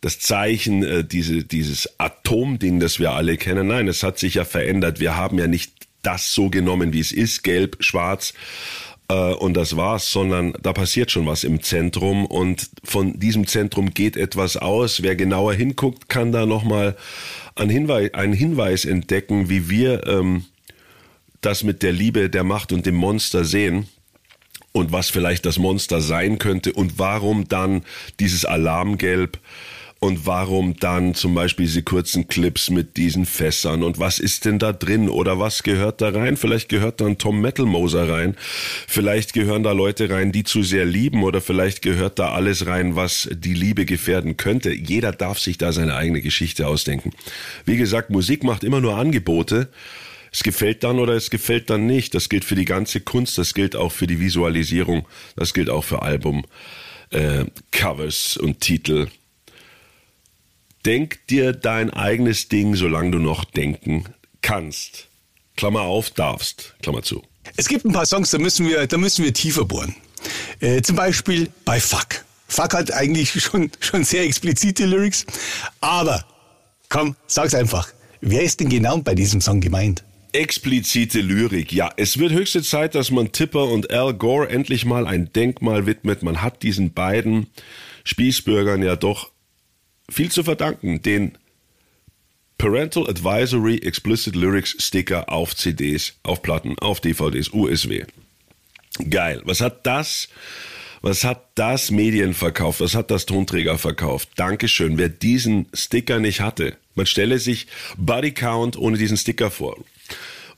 das 0.00 0.20
Zeichen, 0.20 0.82
äh, 0.82 1.04
diese, 1.04 1.44
dieses 1.44 1.98
Atomding, 1.98 2.80
das 2.80 2.98
wir 2.98 3.12
alle 3.12 3.36
kennen. 3.36 3.68
Nein, 3.68 3.88
es 3.88 4.02
hat 4.02 4.18
sich 4.18 4.34
ja 4.34 4.44
verändert. 4.44 5.00
Wir 5.00 5.16
haben 5.16 5.38
ja 5.38 5.46
nicht 5.46 5.72
das 6.02 6.34
so 6.34 6.50
genommen, 6.50 6.92
wie 6.92 7.00
es 7.00 7.12
ist, 7.12 7.42
gelb, 7.42 7.76
schwarz, 7.80 8.34
äh, 9.08 9.34
und 9.34 9.54
das 9.54 9.76
war's, 9.76 10.10
sondern 10.10 10.52
da 10.62 10.72
passiert 10.72 11.10
schon 11.10 11.26
was 11.26 11.44
im 11.44 11.62
Zentrum 11.62 12.26
und 12.26 12.70
von 12.84 13.18
diesem 13.18 13.46
Zentrum 13.46 13.94
geht 13.94 14.16
etwas 14.16 14.56
aus. 14.56 15.02
Wer 15.02 15.16
genauer 15.16 15.54
hinguckt, 15.54 16.08
kann 16.08 16.32
da 16.32 16.46
nochmal 16.46 16.96
einen 17.54 17.70
Hinweis, 17.70 18.14
einen 18.14 18.32
Hinweis 18.32 18.84
entdecken, 18.84 19.48
wie 19.48 19.68
wir 19.68 20.06
ähm, 20.06 20.44
das 21.42 21.62
mit 21.62 21.82
der 21.82 21.92
Liebe, 21.92 22.30
der 22.30 22.44
Macht 22.44 22.72
und 22.72 22.86
dem 22.86 22.94
Monster 22.94 23.44
sehen 23.44 23.86
und 24.72 24.92
was 24.92 25.10
vielleicht 25.10 25.44
das 25.44 25.58
Monster 25.58 26.00
sein 26.00 26.38
könnte 26.38 26.72
und 26.72 26.98
warum 26.98 27.46
dann 27.48 27.82
dieses 28.18 28.44
Alarmgelb 28.44 29.38
und 30.02 30.26
warum 30.26 30.74
dann 30.78 31.14
zum 31.14 31.34
Beispiel 31.34 31.66
diese 31.66 31.84
kurzen 31.84 32.26
Clips 32.26 32.70
mit 32.70 32.96
diesen 32.96 33.24
Fässern 33.24 33.84
und 33.84 34.00
was 34.00 34.18
ist 34.18 34.44
denn 34.44 34.58
da 34.58 34.72
drin 34.72 35.08
oder 35.08 35.38
was 35.38 35.62
gehört 35.62 36.00
da 36.00 36.08
rein? 36.08 36.36
Vielleicht 36.36 36.68
gehört 36.68 37.00
da 37.00 37.06
ein 37.06 37.18
Tom 37.18 37.40
Metal 37.40 37.66
Moser 37.66 38.08
rein, 38.08 38.34
vielleicht 38.88 39.32
gehören 39.32 39.62
da 39.62 39.70
Leute 39.70 40.10
rein, 40.10 40.32
die 40.32 40.42
zu 40.42 40.64
sehr 40.64 40.84
lieben 40.84 41.22
oder 41.22 41.40
vielleicht 41.40 41.82
gehört 41.82 42.18
da 42.18 42.32
alles 42.32 42.66
rein, 42.66 42.96
was 42.96 43.28
die 43.32 43.54
Liebe 43.54 43.84
gefährden 43.84 44.36
könnte. 44.36 44.72
Jeder 44.72 45.12
darf 45.12 45.38
sich 45.38 45.56
da 45.56 45.70
seine 45.70 45.94
eigene 45.94 46.20
Geschichte 46.20 46.66
ausdenken. 46.66 47.12
Wie 47.64 47.76
gesagt, 47.76 48.10
Musik 48.10 48.42
macht 48.42 48.64
immer 48.64 48.80
nur 48.80 48.96
Angebote 48.96 49.68
Es 50.32 50.42
gefällt 50.42 50.82
dann 50.82 50.98
oder 50.98 51.12
es 51.12 51.28
gefällt 51.28 51.68
dann 51.68 51.86
nicht. 51.86 52.14
Das 52.14 52.30
gilt 52.30 52.44
für 52.44 52.54
die 52.54 52.64
ganze 52.64 53.00
Kunst, 53.00 53.36
das 53.36 53.52
gilt 53.52 53.76
auch 53.76 53.92
für 53.92 54.06
die 54.06 54.18
Visualisierung, 54.18 55.06
das 55.36 55.52
gilt 55.52 55.68
auch 55.68 55.84
für 55.84 56.02
Album, 56.02 56.44
äh, 57.10 57.44
Covers 57.70 58.38
und 58.38 58.60
Titel. 58.60 59.08
Denk 60.86 61.26
dir 61.28 61.52
dein 61.52 61.90
eigenes 61.90 62.48
Ding, 62.48 62.74
solange 62.74 63.12
du 63.12 63.18
noch 63.18 63.44
denken 63.44 64.06
kannst. 64.40 65.08
Klammer 65.56 65.82
auf, 65.82 66.10
darfst, 66.10 66.74
Klammer 66.82 67.02
zu. 67.02 67.22
Es 67.56 67.68
gibt 67.68 67.84
ein 67.84 67.92
paar 67.92 68.06
Songs, 68.06 68.30
da 68.30 68.38
müssen 68.38 68.66
wir, 68.66 68.86
da 68.86 68.96
müssen 68.96 69.24
wir 69.24 69.34
tiefer 69.34 69.66
bohren. 69.66 69.94
Äh, 70.60 70.80
zum 70.80 70.96
Beispiel 70.96 71.50
bei 71.66 71.78
Fuck. 71.78 72.24
Fuck 72.48 72.72
hat 72.72 72.92
eigentlich 72.92 73.32
schon, 73.42 73.70
schon 73.80 74.02
sehr 74.02 74.22
explizite 74.24 74.86
Lyrics. 74.86 75.26
Aber, 75.80 76.24
komm, 76.88 77.16
sag's 77.26 77.54
einfach. 77.54 77.92
Wer 78.22 78.42
ist 78.42 78.60
denn 78.60 78.70
genau 78.70 78.98
bei 78.98 79.14
diesem 79.14 79.40
Song 79.40 79.60
gemeint? 79.60 80.02
Explizite 80.32 81.20
Lyrik. 81.20 81.72
Ja, 81.72 81.90
es 81.96 82.18
wird 82.18 82.32
höchste 82.32 82.62
Zeit, 82.62 82.94
dass 82.94 83.10
man 83.10 83.32
Tipper 83.32 83.64
und 83.68 83.90
Al 83.90 84.14
Gore 84.14 84.48
endlich 84.48 84.86
mal 84.86 85.06
ein 85.06 85.30
Denkmal 85.32 85.86
widmet. 85.86 86.22
Man 86.22 86.40
hat 86.40 86.62
diesen 86.62 86.94
beiden 86.94 87.48
Spießbürgern 88.04 88.82
ja 88.82 88.96
doch 88.96 89.30
viel 90.08 90.30
zu 90.30 90.42
verdanken. 90.42 91.02
Den 91.02 91.36
Parental 92.56 93.08
Advisory 93.08 93.78
Explicit 93.78 94.34
Lyrics 94.34 94.76
Sticker 94.78 95.28
auf 95.30 95.54
CDs, 95.54 96.14
auf 96.22 96.42
Platten, 96.42 96.78
auf 96.78 97.00
DVDs, 97.00 97.50
USW. 97.52 98.04
Geil. 99.10 99.42
Was 99.44 99.60
hat 99.60 99.86
das, 99.86 100.28
was 101.02 101.24
hat 101.24 101.48
das 101.56 101.90
Medien 101.90 102.32
verkauft? 102.32 102.80
Was 102.80 102.94
hat 102.94 103.10
das 103.10 103.26
Tonträger 103.26 103.78
verkauft? 103.78 104.30
Dankeschön. 104.36 104.96
Wer 104.96 105.08
diesen 105.08 105.66
Sticker 105.74 106.20
nicht 106.20 106.40
hatte, 106.40 106.76
man 106.94 107.06
stelle 107.06 107.38
sich 107.38 107.66
Body 107.96 108.32
Count 108.32 108.76
ohne 108.78 108.96
diesen 108.96 109.16
Sticker 109.16 109.50
vor. 109.50 109.76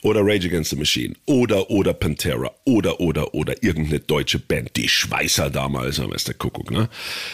Oder 0.04 0.20
Rage 0.22 0.48
Against 0.48 0.68
the 0.68 0.76
Machine. 0.76 1.14
Oder, 1.24 1.70
oder 1.70 1.94
Pantera. 1.94 2.52
Oder, 2.64 3.00
oder, 3.00 3.32
oder 3.32 3.62
irgendeine 3.62 4.00
deutsche 4.00 4.38
Band. 4.38 4.76
Die 4.76 4.86
Schweißer 4.86 5.48
damals, 5.48 5.98
am 5.98 6.10
der 6.10 6.34
Kuckuck, 6.34 6.70
ne? 6.70 6.90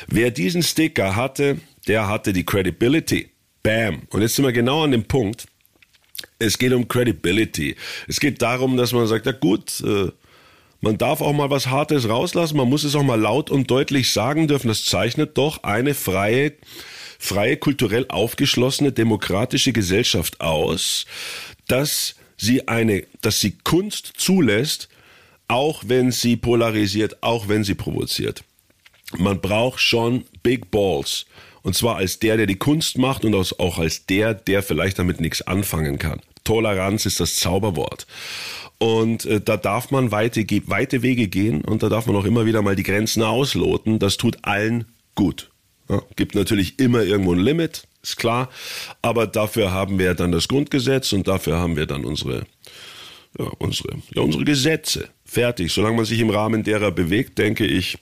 Wer 0.07 0.31
diesen 0.31 0.63
Sticker 0.63 1.17
hatte, 1.17 1.59
der 1.89 2.07
hatte 2.07 2.33
die 2.33 2.45
Credibility. 2.45 3.31
Bam. 3.65 4.03
Und 4.11 4.23
jetzt 4.23 4.37
sind 4.37 4.45
wir 4.45 4.53
genau 4.53 4.85
an 4.85 4.93
dem 4.93 5.03
Punkt. 5.03 5.47
Es 6.39 6.59
geht 6.59 6.73
um 6.73 6.87
Credibility. 6.87 7.75
Es 8.07 8.21
geht 8.21 8.41
darum, 8.41 8.77
dass 8.77 8.93
man 8.93 9.09
sagt, 9.09 9.27
ja 9.27 9.33
gut, 9.33 9.81
äh, 9.81 10.13
man 10.81 10.97
darf 10.97 11.23
auch 11.23 11.33
mal 11.33 11.51
was 11.51 11.67
Hartes 11.67 12.09
rauslassen, 12.09 12.57
man 12.57 12.69
muss 12.69 12.85
es 12.85 12.95
auch 12.95 13.03
mal 13.03 13.21
laut 13.21 13.51
und 13.51 13.69
deutlich 13.69 14.13
sagen 14.13 14.47
dürfen. 14.47 14.69
Das 14.69 14.85
zeichnet 14.85 15.37
doch 15.37 15.65
eine 15.65 15.95
freie, 15.95 16.53
freie, 17.19 17.57
kulturell 17.57 18.07
aufgeschlossene, 18.09 18.93
demokratische 18.93 19.73
Gesellschaft 19.73 20.41
aus, 20.41 21.05
dass 21.67 22.15
sie 22.41 22.69
eine, 22.69 23.05
dass 23.21 23.41
sie 23.41 23.53
Kunst 23.65 24.13
zulässt, 24.17 24.89
auch 25.49 25.85
wenn 25.87 26.11
sie 26.13 26.37
polarisiert, 26.37 27.23
auch 27.23 27.49
wenn 27.49 27.65
sie 27.65 27.75
provoziert. 27.75 28.45
Man 29.19 29.41
braucht 29.41 29.81
schon 29.81 30.25
Big 30.43 30.71
Balls. 30.71 31.27
Und 31.63 31.75
zwar 31.75 31.97
als 31.97 32.19
der, 32.19 32.37
der 32.37 32.47
die 32.47 32.57
Kunst 32.57 32.97
macht 32.97 33.25
und 33.25 33.35
auch 33.35 33.79
als 33.79 34.07
der, 34.07 34.33
der 34.33 34.63
vielleicht 34.63 34.99
damit 34.99 35.21
nichts 35.21 35.43
anfangen 35.43 35.99
kann. 35.99 36.21
Toleranz 36.45 37.05
ist 37.05 37.21
das 37.21 37.37
Zauberwort. 37.37 38.07
Und 38.79 39.27
äh, 39.27 39.43
da 39.43 39.59
darf 39.59 39.91
man 39.91 40.11
weite, 40.11 40.47
weite 40.67 41.03
Wege 41.03 41.29
gehen 41.29 41.63
und 41.63 41.83
da 41.83 41.91
darf 41.91 42.07
man 42.07 42.17
auch 42.17 42.25
immer 42.25 42.47
wieder 42.47 42.63
mal 42.63 42.77
die 42.77 42.83
Grenzen 42.83 43.23
ausloten. 43.23 43.99
Das 43.99 44.17
tut 44.17 44.39
allen 44.43 44.87
gut. 45.15 45.51
Ja, 45.91 46.01
gibt 46.17 46.35
natürlich 46.35 46.79
immer 46.79 47.03
irgendwo 47.03 47.35
ein 47.35 47.41
Limit, 47.41 47.83
ist 48.03 48.17
klar. 48.17 48.49
Aber 49.03 49.27
dafür 49.27 49.73
haben 49.73 49.99
wir 49.99 50.15
dann 50.15 50.33
das 50.33 50.49
Grundgesetz 50.49 51.13
und 51.13 51.29
dafür 51.29 51.59
haben 51.59 51.77
wir 51.77 51.87
dann 51.87 52.05
unsere, 52.05 52.47
ja, 53.39 53.47
unsere, 53.59 53.97
ja, 54.15 54.23
unsere 54.23 54.45
Gesetze. 54.45 55.09
Fertig. 55.25 55.73
Solange 55.73 55.97
man 55.97 56.05
sich 56.05 56.21
im 56.21 56.31
Rahmen 56.31 56.65
derer 56.65 56.91
bewegt, 56.91 57.39
denke 57.39 57.67
ich, 57.67 57.99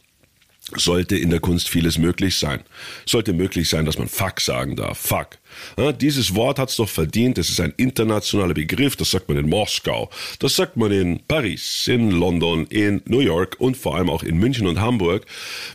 sollte 0.77 1.17
in 1.17 1.31
der 1.31 1.41
Kunst 1.41 1.69
vieles 1.69 1.99
möglich 1.99 2.39
sein. 2.39 2.61
Sollte 3.07 3.33
möglich 3.33 3.69
sein, 3.69 3.85
dass 3.85 3.99
man 3.99 4.09
Fuck 4.09 4.41
sagen 4.41 4.77
darf. 4.77 4.99
Fuck. 4.99 5.39
Ja, 5.77 5.93
dieses 5.93 6.35
Wort 6.35 6.59
hat's 6.59 6.77
doch 6.77 6.89
verdient. 6.89 7.39
Es 7.39 7.49
ist 7.49 7.61
ein 7.61 7.73
internationaler 7.77 8.55
Begriff. 8.55 8.97
Das 8.97 9.11
sagt 9.11 9.29
man 9.29 9.39
in 9.39 9.49
Moskau. 9.49 10.11
Das 10.39 10.57
sagt 10.57 10.77
man 10.77 10.93
in 10.93 11.21
Paris, 11.27 11.89
in 11.89 12.11
London, 12.11 12.67
in 12.67 13.03
New 13.07 13.21
York 13.21 13.57
und 13.59 13.77
vor 13.77 13.97
allem 13.97 14.11
auch 14.11 14.23
in 14.23 14.39
München 14.39 14.67
und 14.67 14.81
Hamburg. 14.81 15.27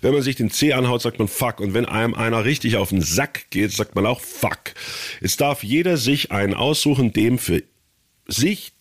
Wenn 0.01 0.13
man 0.13 0.21
sich 0.21 0.35
den 0.35 0.51
C 0.51 0.73
anhaut, 0.73 1.01
sagt 1.01 1.19
man 1.19 1.27
Fuck. 1.27 1.59
Und 1.59 1.73
wenn 1.73 1.85
einem 1.85 2.13
einer 2.13 2.45
richtig 2.45 2.77
auf 2.77 2.89
den 2.89 3.01
Sack 3.01 3.47
geht, 3.49 3.71
sagt 3.71 3.95
man 3.95 4.05
auch 4.05 4.21
Fuck. 4.21 4.73
Es 5.21 5.37
darf 5.37 5.63
jeder 5.63 5.97
sich 5.97 6.31
einen 6.31 6.53
aussuchen, 6.53 7.13
dem 7.13 7.39
für 7.39 7.63
sich, 8.27 8.73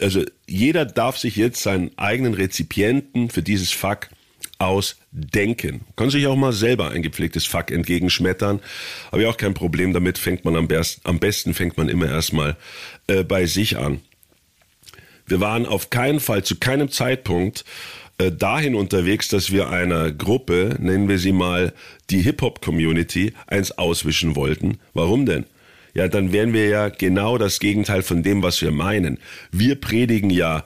also 0.00 0.22
jeder 0.46 0.84
darf 0.84 1.18
sich 1.18 1.36
jetzt 1.36 1.62
seinen 1.62 1.96
eigenen 1.98 2.34
Rezipienten 2.34 3.30
für 3.30 3.42
dieses 3.42 3.72
Fuck 3.72 4.08
ausdenken. 4.58 5.82
Kann 5.96 6.10
sich 6.10 6.26
auch 6.26 6.36
mal 6.36 6.52
selber 6.52 6.90
ein 6.90 7.02
gepflegtes 7.02 7.46
Fuck 7.46 7.70
entgegenschmettern. 7.70 8.60
Habe 9.12 9.22
ich 9.22 9.28
auch 9.28 9.36
kein 9.36 9.54
Problem 9.54 9.92
damit. 9.92 10.18
Fängt 10.18 10.44
man 10.44 10.56
am, 10.56 10.68
besten, 10.68 11.00
am 11.04 11.18
besten 11.18 11.54
fängt 11.54 11.76
man 11.76 11.88
immer 11.88 12.06
erstmal 12.06 12.56
äh, 13.06 13.22
bei 13.22 13.46
sich 13.46 13.78
an. 13.78 14.00
Wir 15.26 15.40
waren 15.40 15.66
auf 15.66 15.90
keinen 15.90 16.20
Fall 16.20 16.42
zu 16.42 16.56
keinem 16.56 16.90
Zeitpunkt 16.90 17.64
äh, 18.18 18.32
dahin 18.32 18.74
unterwegs, 18.74 19.28
dass 19.28 19.52
wir 19.52 19.68
einer 19.68 20.10
Gruppe, 20.10 20.76
nennen 20.80 21.08
wir 21.08 21.18
sie 21.18 21.32
mal 21.32 21.72
die 22.10 22.22
Hip-Hop-Community, 22.22 23.34
eins 23.46 23.72
auswischen 23.72 24.34
wollten. 24.34 24.78
Warum 24.92 25.24
denn? 25.24 25.44
Ja, 25.94 26.08
dann 26.08 26.32
wären 26.32 26.52
wir 26.52 26.68
ja 26.68 26.88
genau 26.88 27.38
das 27.38 27.60
Gegenteil 27.60 28.02
von 28.02 28.22
dem, 28.22 28.42
was 28.42 28.60
wir 28.60 28.70
meinen. 28.70 29.18
Wir 29.52 29.80
predigen 29.80 30.30
ja 30.30 30.64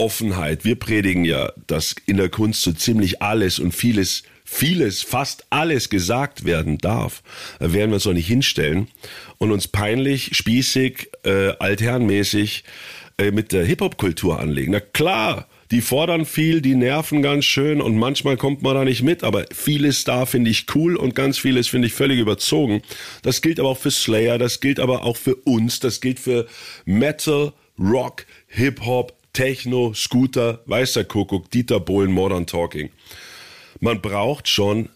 Offenheit. 0.00 0.64
Wir 0.64 0.76
predigen 0.76 1.24
ja, 1.24 1.52
dass 1.66 1.94
in 2.06 2.16
der 2.16 2.30
Kunst 2.30 2.62
so 2.62 2.72
ziemlich 2.72 3.20
alles 3.20 3.58
und 3.58 3.72
vieles, 3.72 4.22
vieles, 4.44 5.02
fast 5.02 5.44
alles 5.50 5.90
gesagt 5.90 6.46
werden 6.46 6.78
darf. 6.78 7.22
Da 7.58 7.74
werden 7.74 7.90
wir 7.90 7.96
uns 7.96 8.04
doch 8.04 8.14
nicht 8.14 8.26
hinstellen 8.26 8.88
und 9.36 9.52
uns 9.52 9.68
peinlich, 9.68 10.30
spießig, 10.32 11.10
äh, 11.24 11.50
altherrenmäßig 11.58 12.64
äh, 13.18 13.30
mit 13.30 13.52
der 13.52 13.66
Hip-Hop-Kultur 13.66 14.40
anlegen. 14.40 14.72
Na 14.72 14.80
klar, 14.80 15.46
die 15.70 15.82
fordern 15.82 16.24
viel, 16.24 16.62
die 16.62 16.76
nerven 16.76 17.20
ganz 17.20 17.44
schön 17.44 17.82
und 17.82 17.98
manchmal 17.98 18.38
kommt 18.38 18.62
man 18.62 18.74
da 18.74 18.84
nicht 18.84 19.02
mit, 19.02 19.22
aber 19.22 19.44
vieles 19.52 20.04
da 20.04 20.24
finde 20.24 20.50
ich 20.50 20.64
cool 20.74 20.96
und 20.96 21.14
ganz 21.14 21.36
vieles 21.36 21.68
finde 21.68 21.88
ich 21.88 21.92
völlig 21.92 22.18
überzogen. 22.18 22.80
Das 23.22 23.42
gilt 23.42 23.60
aber 23.60 23.68
auch 23.68 23.78
für 23.78 23.90
Slayer, 23.90 24.38
das 24.38 24.60
gilt 24.60 24.80
aber 24.80 25.04
auch 25.04 25.18
für 25.18 25.34
uns, 25.34 25.78
das 25.78 26.00
gilt 26.00 26.18
für 26.18 26.46
Metal, 26.86 27.52
Rock, 27.78 28.24
Hip-Hop, 28.48 29.19
Techno, 29.32 29.94
Scooter, 29.94 30.60
weißer 30.66 31.04
Kuckuck, 31.04 31.50
Dieter 31.50 31.80
Bohlen, 31.80 32.12
Modern 32.12 32.46
Talking. 32.46 32.90
Man 33.80 34.00
braucht 34.00 34.48
schon 34.48 34.88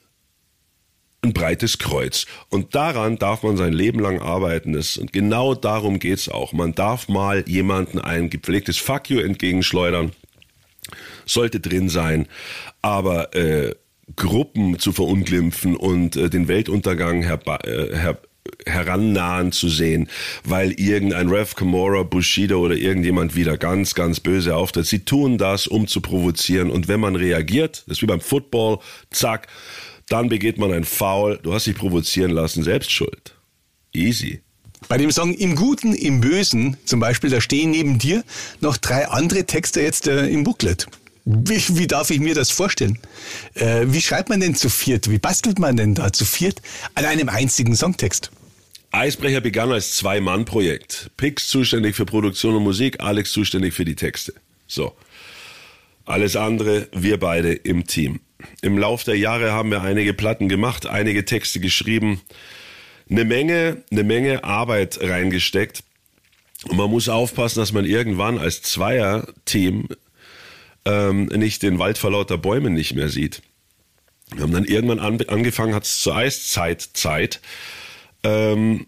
ein 1.23 1.33
breites 1.33 1.79
Kreuz. 1.79 2.27
Und 2.51 2.75
daran 2.75 3.19
darf 3.19 3.43
man 3.43 3.57
sein 3.57 3.73
Leben 3.73 3.99
lang 4.01 4.21
arbeiten. 4.21 4.75
Und 4.77 5.13
genau 5.13 5.55
darum 5.55 5.99
geht's 5.99 6.29
auch. 6.29 6.53
Man 6.53 6.75
darf 6.75 7.09
mal 7.09 7.45
jemanden 7.49 7.99
ein 7.99 8.31
gepflegtes 8.31 8.79
Fuck 8.79 9.11
you 9.11 9.21
entgegenschleudern. 9.21 10.13
Sollte 11.27 11.61
drin 11.61 11.89
sein. 11.89 12.29
Aber 12.83 13.35
äh, 13.35 13.75
Gruppen 14.17 14.79
zu 14.79 14.93
verunglimpfen 14.93 15.77
und 15.77 16.17
äh, 16.17 16.29
den 16.29 16.47
Weltuntergang 16.47 17.23
herba 17.23 17.57
äh, 17.65 17.97
her 17.97 18.19
herannahen 18.67 19.53
zu 19.53 19.69
sehen, 19.69 20.09
weil 20.45 20.73
irgendein 20.73 21.29
Rev 21.29 21.55
Kamora, 21.55 22.03
Bushido 22.03 22.61
oder 22.61 22.77
irgendjemand 22.77 23.35
wieder 23.35 23.57
ganz, 23.57 23.95
ganz 23.95 24.21
böse 24.21 24.55
auftritt. 24.57 24.87
Sie 24.87 25.01
tun 25.01 25.39
das, 25.39 25.67
um 25.67 25.87
zu 25.87 26.01
provozieren. 26.01 26.71
Und 26.71 26.89
wenn 26.89 27.01
man 27.01 27.17
reagiert, 27.17 27.85
das 27.87 27.99
ist 27.99 28.03
wie 28.03 28.07
beim 28.07 28.21
Football, 28.21 28.79
zack, 29.11 29.49
dann 30.09 30.29
begeht 30.29 30.59
man 30.59 30.73
ein 30.73 30.85
Foul. 30.85 31.39
Du 31.43 31.55
hast 31.55 31.67
dich 31.67 31.77
provozieren 31.77 32.31
lassen, 32.31 32.63
selbst 32.63 32.93
schuld. 32.93 33.35
Easy. 33.93 34.41
Bei 34.89 34.99
dem 34.99 35.11
Song 35.11 35.33
Im 35.33 35.57
Guten, 35.57 35.95
im 35.95 36.21
Bösen 36.21 36.77
zum 36.85 37.01
Beispiel, 37.01 37.31
da 37.31 37.41
stehen 37.41 37.71
neben 37.71 37.99
dir 37.99 38.23
noch 38.61 38.77
drei 38.77 39.09
andere 39.09 39.45
Texte 39.45 39.81
jetzt 39.81 40.07
äh, 40.07 40.27
im 40.29 40.45
Booklet. 40.45 40.87
Wie, 41.25 41.63
wie, 41.79 41.87
darf 41.87 42.11
ich 42.11 42.21
mir 42.21 42.35
das 42.35 42.51
vorstellen? 42.51 42.99
Äh, 43.55 43.87
wie 43.87 44.03
schreibt 44.03 44.29
man 44.29 44.41
denn 44.41 44.55
zu 44.55 44.69
viert? 44.69 45.11
Wie 45.11 45.19
bastelt 45.19 45.59
man 45.59 45.77
denn 45.77 45.95
da 45.95 46.13
zu 46.13 46.27
viert 46.27 46.61
an 46.95 47.07
einem 47.07 47.31
einzigen 47.31 47.75
Songtext? 47.75 48.31
Eisbrecher 48.91 49.41
begann 49.41 49.73
als 49.73 49.97
Zwei-Mann-Projekt. 49.97 51.11
Pix 51.17 51.49
zuständig 51.49 51.97
für 51.97 52.05
Produktion 52.05 52.55
und 52.55 52.63
Musik, 52.63 53.01
Alex 53.01 53.33
zuständig 53.33 53.75
für 53.75 53.87
die 53.87 53.97
Texte. 53.97 54.35
So. 54.67 54.95
Alles 56.05 56.37
andere, 56.37 56.89
wir 56.93 57.19
beide 57.19 57.55
im 57.55 57.87
Team. 57.87 58.21
Im 58.61 58.77
Lauf 58.77 59.05
der 59.05 59.17
Jahre 59.17 59.53
haben 59.53 59.71
wir 59.71 59.81
einige 59.81 60.13
Platten 60.13 60.51
gemacht, 60.51 60.87
einige 60.87 61.25
Texte 61.25 61.59
geschrieben, 61.59 62.21
eine 63.11 63.25
Menge, 63.25 63.83
eine 63.91 64.05
Menge 64.05 64.45
Arbeit 64.45 64.99
reingesteckt. 65.01 65.83
Und 66.69 66.77
man 66.77 66.91
muss 66.91 67.09
aufpassen, 67.09 67.61
dass 67.61 67.73
man 67.73 67.87
irgendwann 67.87 68.39
als 68.39 68.61
Zweier-Team 68.63 69.89
ähm, 70.85 71.27
nicht 71.27 71.63
den 71.63 71.79
Wald 71.79 71.99
vor 71.99 72.11
lauter 72.11 72.39
Bäumen 72.39 72.75
nicht 72.75 72.95
mehr 72.95 73.09
sieht. 73.09 73.43
Wir 74.33 74.43
haben 74.43 74.53
dann 74.53 74.65
irgendwann 74.65 74.99
an, 74.99 75.21
angefangen, 75.29 75.75
hat 75.75 75.85
es 75.85 76.01
zur 76.01 76.17
Eiszeit 76.17 76.81
Zeit, 76.81 77.41
ähm, 78.23 78.87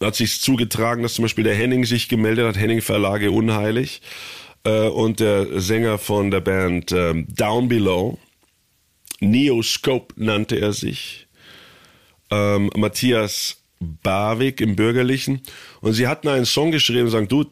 hat 0.00 0.16
sich 0.16 0.40
zugetragen, 0.40 1.02
dass 1.02 1.14
zum 1.14 1.24
Beispiel 1.24 1.44
der 1.44 1.54
Henning 1.54 1.84
sich 1.84 2.08
gemeldet 2.08 2.46
hat, 2.46 2.58
Henning 2.58 2.80
Verlage 2.80 3.30
Unheilig 3.30 4.00
äh, 4.64 4.88
und 4.88 5.20
der 5.20 5.60
Sänger 5.60 5.98
von 5.98 6.30
der 6.30 6.40
Band 6.40 6.92
äh, 6.92 7.24
Down 7.28 7.68
Below, 7.68 8.18
Neoscope 9.20 10.14
nannte 10.16 10.56
er 10.56 10.72
sich, 10.72 11.26
ähm, 12.30 12.70
Matthias 12.76 13.62
Barwig 13.80 14.60
im 14.60 14.76
Bürgerlichen. 14.76 15.42
Und 15.80 15.92
sie 15.92 16.06
hatten 16.06 16.28
einen 16.28 16.46
Song 16.46 16.72
geschrieben 16.72 17.04
und 17.04 17.10
sagen, 17.10 17.28
du, 17.28 17.44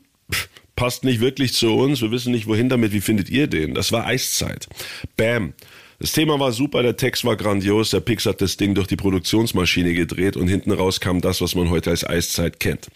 passt 0.77 1.05
nicht 1.05 1.21
wirklich 1.21 1.55
zu 1.55 1.75
uns, 1.75 2.03
wir 2.03 2.11
wissen 2.11 2.33
nicht 2.33 2.47
wohin 2.47 2.69
damit, 2.69 2.93
wie 2.93 3.01
findet 3.01 3.31
ihr 3.31 3.47
den? 3.47 3.75
Das 3.75 3.93
war 3.93 4.07
Eiszeit. 4.07 4.69
Bam. 5.17 5.55
Das 5.99 6.13
Thema 6.13 6.39
war 6.39 6.53
super, 6.53 6.83
der 6.83 6.97
Text 6.97 7.25
war 7.25 7.37
grandios, 7.37 7.91
der 7.91 8.01
Pix 8.01 8.27
hat 8.27 8.43
das 8.43 8.59
Ding 8.59 8.75
durch 8.75 8.87
die 8.87 8.97
Produktionsmaschine 8.97 9.95
gedreht 9.95 10.37
und 10.37 10.47
hinten 10.47 10.73
raus 10.73 11.01
kam 11.01 11.23
das, 11.23 11.41
was 11.41 11.55
man 11.55 11.71
heute 11.71 11.89
als 11.89 12.07
Eiszeit 12.07 12.61
kennt. 12.61 12.89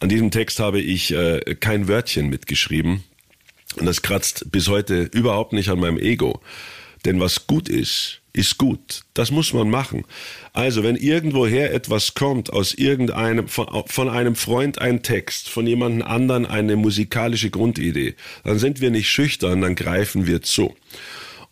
An 0.00 0.08
diesem 0.08 0.30
Text 0.30 0.58
habe 0.58 0.80
ich 0.80 1.12
äh, 1.12 1.54
kein 1.60 1.86
Wörtchen 1.86 2.30
mitgeschrieben 2.30 3.04
und 3.76 3.84
das 3.84 4.00
kratzt 4.00 4.50
bis 4.50 4.68
heute 4.68 5.02
überhaupt 5.12 5.52
nicht 5.52 5.68
an 5.68 5.80
meinem 5.80 5.98
Ego. 5.98 6.40
Denn 7.04 7.20
was 7.20 7.46
gut 7.46 7.68
ist, 7.68 8.22
ist 8.34 8.58
gut. 8.58 9.04
Das 9.14 9.30
muss 9.30 9.54
man 9.54 9.70
machen. 9.70 10.04
Also, 10.52 10.82
wenn 10.82 10.96
irgendwoher 10.96 11.72
etwas 11.72 12.14
kommt, 12.14 12.52
aus 12.52 12.74
irgendeinem, 12.74 13.48
von, 13.48 13.68
von 13.86 14.08
einem 14.10 14.34
Freund 14.34 14.80
ein 14.80 15.02
Text, 15.02 15.48
von 15.48 15.66
jemandem 15.66 16.06
anderen 16.06 16.44
eine 16.44 16.76
musikalische 16.76 17.50
Grundidee, 17.50 18.16
dann 18.42 18.58
sind 18.58 18.80
wir 18.80 18.90
nicht 18.90 19.08
schüchtern, 19.08 19.62
dann 19.62 19.76
greifen 19.76 20.26
wir 20.26 20.42
zu. 20.42 20.74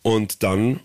Und 0.01 0.43
dann 0.43 0.81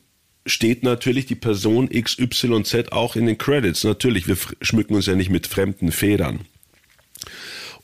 steht 0.47 0.85
natürlich 0.85 1.27
die 1.27 1.35
Person 1.35 1.91
XYZ 1.91 2.93
auch 2.93 3.17
in 3.17 3.27
den 3.27 3.37
Credits. 3.37 3.85
Natürlich, 3.85 4.29
wir 4.29 4.37
schmücken 4.63 4.95
uns 4.95 5.07
ja 5.07 5.17
nicht 5.17 5.31
mit 5.31 5.49
fremden 5.49 5.91
Federn. 5.91 6.47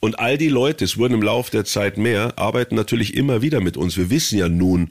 Und 0.04 0.18
all 0.18 0.36
die 0.36 0.50
Leute, 0.50 0.84
es 0.84 0.98
wurden 0.98 1.14
im 1.14 1.22
Laufe 1.22 1.50
der 1.50 1.64
Zeit 1.64 1.96
mehr, 1.96 2.38
arbeiten 2.38 2.74
natürlich 2.74 3.14
immer 3.14 3.40
wieder 3.40 3.62
mit 3.62 3.78
uns. 3.78 3.96
Wir 3.96 4.10
wissen 4.10 4.38
ja 4.38 4.50
nun, 4.50 4.90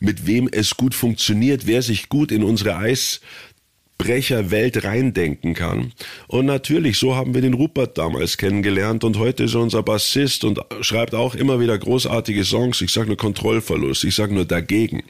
mit 0.00 0.26
wem 0.26 0.48
es 0.50 0.78
gut 0.78 0.94
funktioniert, 0.94 1.66
wer 1.66 1.82
sich 1.82 2.08
gut 2.08 2.32
in 2.32 2.42
unsere 2.42 2.78
Eisbrecherwelt 2.78 4.82
reindenken 4.82 5.52
kann. 5.52 5.92
Und 6.28 6.46
natürlich, 6.46 6.96
so 6.96 7.14
haben 7.14 7.34
wir 7.34 7.42
den 7.42 7.52
Rupert 7.52 7.98
damals 7.98 8.38
kennengelernt 8.38 9.04
und 9.04 9.18
heute 9.18 9.44
ist 9.44 9.52
er 9.52 9.60
unser 9.60 9.82
Bassist 9.82 10.44
und 10.44 10.58
schreibt 10.80 11.14
auch 11.14 11.34
immer 11.34 11.60
wieder 11.60 11.76
großartige 11.76 12.46
Songs. 12.46 12.80
Ich 12.80 12.90
sage 12.90 13.08
nur 13.08 13.18
Kontrollverlust, 13.18 14.04
ich 14.04 14.14
sage 14.14 14.32
nur 14.32 14.46
dagegen. 14.46 15.02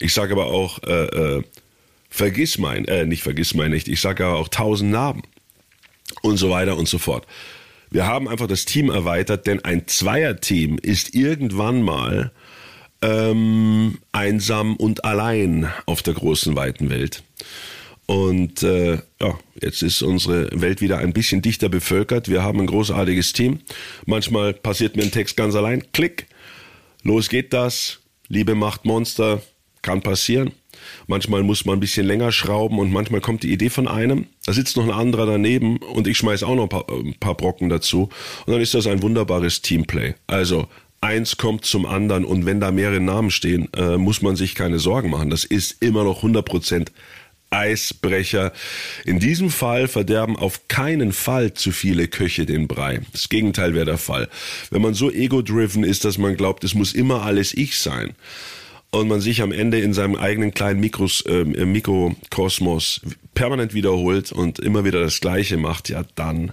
Ich 0.00 0.12
sage 0.12 0.34
aber 0.34 0.48
auch, 0.48 0.82
äh, 0.82 1.38
äh, 1.38 1.42
vergiss 2.10 2.58
mein, 2.58 2.84
äh, 2.84 3.06
nicht 3.06 3.22
vergiss 3.22 3.54
mein 3.54 3.70
nicht, 3.70 3.88
ich 3.88 4.02
sage 4.02 4.26
aber 4.26 4.36
auch 4.36 4.48
tausend 4.48 4.90
Narben 4.90 5.22
und 6.20 6.36
so 6.36 6.50
weiter 6.50 6.76
und 6.76 6.88
so 6.88 6.98
fort. 6.98 7.26
Wir 7.90 8.06
haben 8.06 8.28
einfach 8.28 8.46
das 8.46 8.64
Team 8.64 8.90
erweitert, 8.90 9.46
denn 9.46 9.64
ein 9.64 9.86
Zweierteam 9.86 10.78
ist 10.78 11.14
irgendwann 11.14 11.82
mal 11.82 12.32
ähm, 13.02 13.98
einsam 14.12 14.76
und 14.76 15.04
allein 15.04 15.70
auf 15.86 16.02
der 16.02 16.14
großen 16.14 16.56
weiten 16.56 16.90
Welt. 16.90 17.22
Und 18.06 18.62
äh, 18.62 18.98
ja, 19.20 19.38
jetzt 19.60 19.82
ist 19.82 20.02
unsere 20.02 20.48
Welt 20.52 20.80
wieder 20.80 20.98
ein 20.98 21.12
bisschen 21.12 21.42
dichter 21.42 21.68
bevölkert. 21.68 22.28
Wir 22.28 22.42
haben 22.42 22.60
ein 22.60 22.66
großartiges 22.66 23.32
Team. 23.32 23.60
Manchmal 24.06 24.54
passiert 24.54 24.96
mir 24.96 25.02
ein 25.02 25.10
Text 25.10 25.36
ganz 25.36 25.54
allein. 25.54 25.82
Klick. 25.92 26.26
Los 27.02 27.28
geht 27.28 27.52
das. 27.52 28.00
Liebe 28.28 28.54
macht 28.54 28.84
Monster. 28.84 29.42
Kann 29.82 30.02
passieren. 30.02 30.52
Manchmal 31.06 31.42
muss 31.42 31.64
man 31.64 31.76
ein 31.76 31.80
bisschen 31.80 32.06
länger 32.06 32.32
schrauben 32.32 32.78
und 32.78 32.92
manchmal 32.92 33.20
kommt 33.20 33.42
die 33.42 33.52
Idee 33.52 33.70
von 33.70 33.88
einem. 33.88 34.26
Da 34.44 34.52
sitzt 34.52 34.76
noch 34.76 34.84
ein 34.84 34.90
anderer 34.90 35.26
daneben 35.26 35.78
und 35.78 36.06
ich 36.06 36.18
schmeiß 36.18 36.42
auch 36.42 36.54
noch 36.54 36.64
ein 36.64 36.68
paar, 36.68 36.86
ein 36.88 37.14
paar 37.18 37.36
Brocken 37.36 37.68
dazu. 37.68 38.08
Und 38.46 38.52
dann 38.52 38.60
ist 38.60 38.74
das 38.74 38.86
ein 38.86 39.02
wunderbares 39.02 39.62
Teamplay. 39.62 40.14
Also 40.26 40.66
eins 41.00 41.36
kommt 41.36 41.64
zum 41.64 41.86
anderen 41.86 42.24
und 42.24 42.46
wenn 42.46 42.60
da 42.60 42.70
mehrere 42.70 43.00
Namen 43.00 43.30
stehen, 43.30 43.68
äh, 43.76 43.96
muss 43.96 44.22
man 44.22 44.36
sich 44.36 44.54
keine 44.54 44.78
Sorgen 44.78 45.10
machen. 45.10 45.30
Das 45.30 45.44
ist 45.44 45.82
immer 45.82 46.04
noch 46.04 46.18
100 46.18 46.44
Prozent 46.44 46.92
Eisbrecher. 47.50 48.52
In 49.04 49.20
diesem 49.20 49.50
Fall 49.50 49.88
verderben 49.88 50.36
auf 50.36 50.68
keinen 50.68 51.12
Fall 51.12 51.54
zu 51.54 51.70
viele 51.70 52.08
Köche 52.08 52.44
den 52.44 52.66
Brei. 52.66 53.00
Das 53.12 53.28
Gegenteil 53.28 53.74
wäre 53.74 53.84
der 53.84 53.98
Fall. 53.98 54.28
Wenn 54.70 54.82
man 54.82 54.94
so 54.94 55.10
ego-driven 55.10 55.84
ist, 55.84 56.04
dass 56.04 56.18
man 56.18 56.36
glaubt, 56.36 56.64
es 56.64 56.74
muss 56.74 56.92
immer 56.92 57.22
alles 57.22 57.54
ich 57.54 57.78
sein, 57.78 58.14
und 58.90 59.08
man 59.08 59.20
sich 59.20 59.42
am 59.42 59.52
Ende 59.52 59.80
in 59.80 59.92
seinem 59.92 60.16
eigenen 60.16 60.52
kleinen 60.52 60.80
Mikros, 60.80 61.22
äh, 61.22 61.44
Mikrokosmos 61.44 63.00
permanent 63.34 63.74
wiederholt 63.74 64.32
und 64.32 64.58
immer 64.58 64.84
wieder 64.84 65.00
das 65.00 65.20
Gleiche 65.20 65.56
macht, 65.56 65.88
ja 65.88 66.04
dann, 66.14 66.52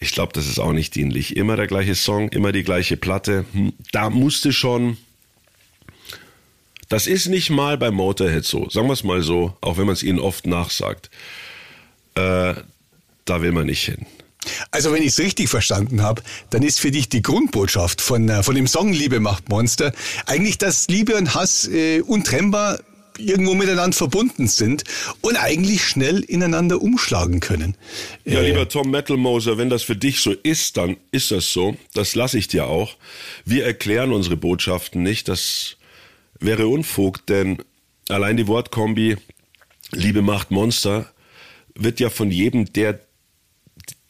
ich 0.00 0.12
glaube, 0.12 0.32
das 0.32 0.46
ist 0.46 0.58
auch 0.58 0.72
nicht 0.72 0.94
dienlich. 0.94 1.36
Immer 1.36 1.56
der 1.56 1.66
gleiche 1.66 1.94
Song, 1.94 2.28
immer 2.30 2.52
die 2.52 2.64
gleiche 2.64 2.96
Platte. 2.96 3.44
Hm, 3.52 3.72
da 3.92 4.10
musste 4.10 4.52
schon, 4.52 4.96
das 6.88 7.06
ist 7.06 7.28
nicht 7.28 7.50
mal 7.50 7.78
bei 7.78 7.90
Motorhead 7.90 8.44
so, 8.44 8.68
sagen 8.70 8.88
wir 8.88 8.94
es 8.94 9.04
mal 9.04 9.22
so, 9.22 9.56
auch 9.60 9.78
wenn 9.78 9.86
man 9.86 9.94
es 9.94 10.02
ihnen 10.02 10.18
oft 10.18 10.46
nachsagt. 10.46 11.10
Äh, 12.14 12.54
da 13.24 13.42
will 13.42 13.52
man 13.52 13.66
nicht 13.66 13.84
hin. 13.84 14.06
Also 14.70 14.92
wenn 14.92 15.02
ich 15.02 15.08
es 15.08 15.18
richtig 15.18 15.48
verstanden 15.48 16.02
habe, 16.02 16.22
dann 16.50 16.62
ist 16.62 16.80
für 16.80 16.90
dich 16.90 17.08
die 17.08 17.22
Grundbotschaft 17.22 18.00
von, 18.00 18.28
äh, 18.28 18.42
von 18.42 18.54
dem 18.54 18.66
Song 18.66 18.92
Liebe 18.92 19.20
macht 19.20 19.48
Monster 19.48 19.92
eigentlich, 20.26 20.58
dass 20.58 20.88
Liebe 20.88 21.16
und 21.16 21.34
Hass 21.34 21.68
äh, 21.68 22.00
untrennbar 22.00 22.78
irgendwo 23.18 23.54
miteinander 23.54 23.96
verbunden 23.96 24.46
sind 24.46 24.84
und 25.20 25.36
eigentlich 25.36 25.82
schnell 25.84 26.20
ineinander 26.20 26.80
umschlagen 26.80 27.40
können. 27.40 27.76
Ja, 28.24 28.40
äh, 28.40 28.50
lieber 28.50 28.68
Tom 28.68 28.90
Metalmoser, 28.90 29.58
wenn 29.58 29.70
das 29.70 29.82
für 29.82 29.96
dich 29.96 30.20
so 30.20 30.32
ist, 30.32 30.76
dann 30.76 30.96
ist 31.10 31.30
das 31.30 31.52
so. 31.52 31.76
Das 31.94 32.14
lasse 32.14 32.38
ich 32.38 32.48
dir 32.48 32.66
auch. 32.66 32.96
Wir 33.44 33.66
erklären 33.66 34.12
unsere 34.12 34.36
Botschaften 34.36 35.02
nicht. 35.02 35.28
Das 35.28 35.76
wäre 36.38 36.68
Unfug, 36.68 37.26
denn 37.26 37.58
allein 38.08 38.36
die 38.36 38.46
Wortkombi 38.46 39.16
Liebe 39.90 40.22
macht 40.22 40.50
Monster 40.50 41.10
wird 41.74 42.00
ja 42.00 42.10
von 42.10 42.30
jedem, 42.30 42.72
der 42.72 43.00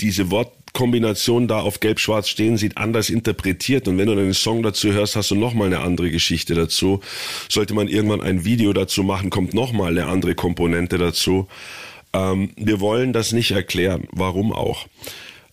diese 0.01 0.31
Wortkombination 0.31 1.49
da 1.49 1.61
auf 1.61 1.81
Gelb-Schwarz 1.81 2.29
stehen 2.29 2.57
sieht, 2.57 2.77
anders 2.77 3.11
interpretiert. 3.11 3.88
Und 3.88 3.99
wenn 3.99 4.07
du 4.07 4.12
einen 4.12 4.35
Song 4.35 4.62
dazu 4.62 4.93
hörst, 4.93 5.17
hast 5.17 5.31
du 5.31 5.35
nochmal 5.35 5.67
eine 5.69 5.81
andere 5.81 6.11
Geschichte 6.11 6.55
dazu. 6.55 7.01
Sollte 7.49 7.75
man 7.75 7.88
irgendwann 7.88 8.21
ein 8.21 8.45
Video 8.45 8.73
dazu 8.73 9.03
machen, 9.03 9.31
kommt 9.31 9.55
nochmal 9.55 9.91
eine 9.91 10.07
andere 10.07 10.35
Komponente 10.35 10.99
dazu. 10.99 11.49
Ähm, 12.12 12.51
wir 12.57 12.81
wollen 12.81 13.12
das 13.12 13.33
nicht 13.33 13.51
erklären. 13.51 14.09
Warum 14.12 14.53
auch? 14.53 14.87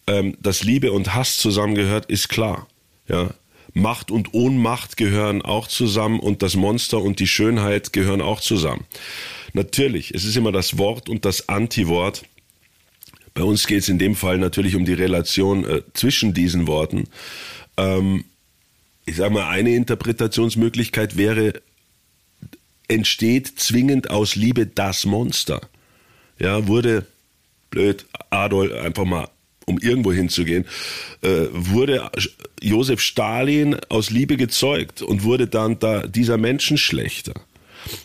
Ähm, 0.08 0.38
dass 0.42 0.64
Liebe 0.64 0.92
und 0.92 1.16
Hass 1.16 1.38
zusammengehört, 1.38 2.06
ist 2.06 2.30
klar. 2.30 2.68
Ja, 3.08 3.32
Macht 3.78 4.10
und 4.10 4.34
Ohnmacht 4.34 4.96
gehören 4.96 5.42
auch 5.42 5.68
zusammen 5.68 6.22
und 6.22 6.42
das 6.42 6.56
Monster 6.56 7.02
und 7.02 7.20
die 7.20 7.28
Schönheit 7.28 7.92
gehören 7.92 8.22
auch 8.22 8.40
zusammen. 8.40 8.86
Natürlich, 9.52 10.12
es 10.12 10.24
ist 10.24 10.38
immer 10.38 10.54
das 10.54 10.78
Wort 10.78 11.10
und 11.10 11.26
das 11.26 11.50
Antiwort. 11.50 12.24
Bei 13.36 13.44
uns 13.44 13.68
geht 13.68 13.80
es 13.80 13.90
in 13.90 14.00
dem 14.00 14.16
Fall 14.16 14.38
natürlich 14.38 14.76
um 14.76 14.86
die 14.86 14.94
Relation 14.94 15.66
äh, 15.66 15.82
zwischen 15.94 16.34
diesen 16.34 16.68
Worten. 16.68 17.04
Ähm, 17.78 18.24
ich 19.06 19.18
sage 19.18 19.34
mal, 19.34 19.50
eine 19.50 19.76
Interpretationsmöglichkeit 19.76 21.18
wäre, 21.18 21.62
entsteht 22.88 23.60
zwingend 23.60 24.10
aus 24.10 24.36
Liebe 24.36 24.66
das 24.66 25.06
Monster. 25.06 25.62
Ja, 26.40 26.68
wurde, 26.68 27.06
blöd, 27.70 28.06
Adolf, 28.30 28.72
einfach 28.72 29.06
mal, 29.06 29.28
um 29.66 29.80
irgendwo 29.80 30.14
hinzugehen, 30.14 30.66
äh, 31.22 31.48
wurde 31.52 32.10
Josef 32.62 33.02
Stalin 33.02 33.76
aus 33.90 34.12
Liebe 34.12 34.38
gezeugt 34.38 35.02
und 35.02 35.24
wurde 35.24 35.48
dann 35.48 35.78
da 35.80 36.08
dieser 36.08 36.38
Menschen 36.38 36.78
schlechter. 36.78 37.34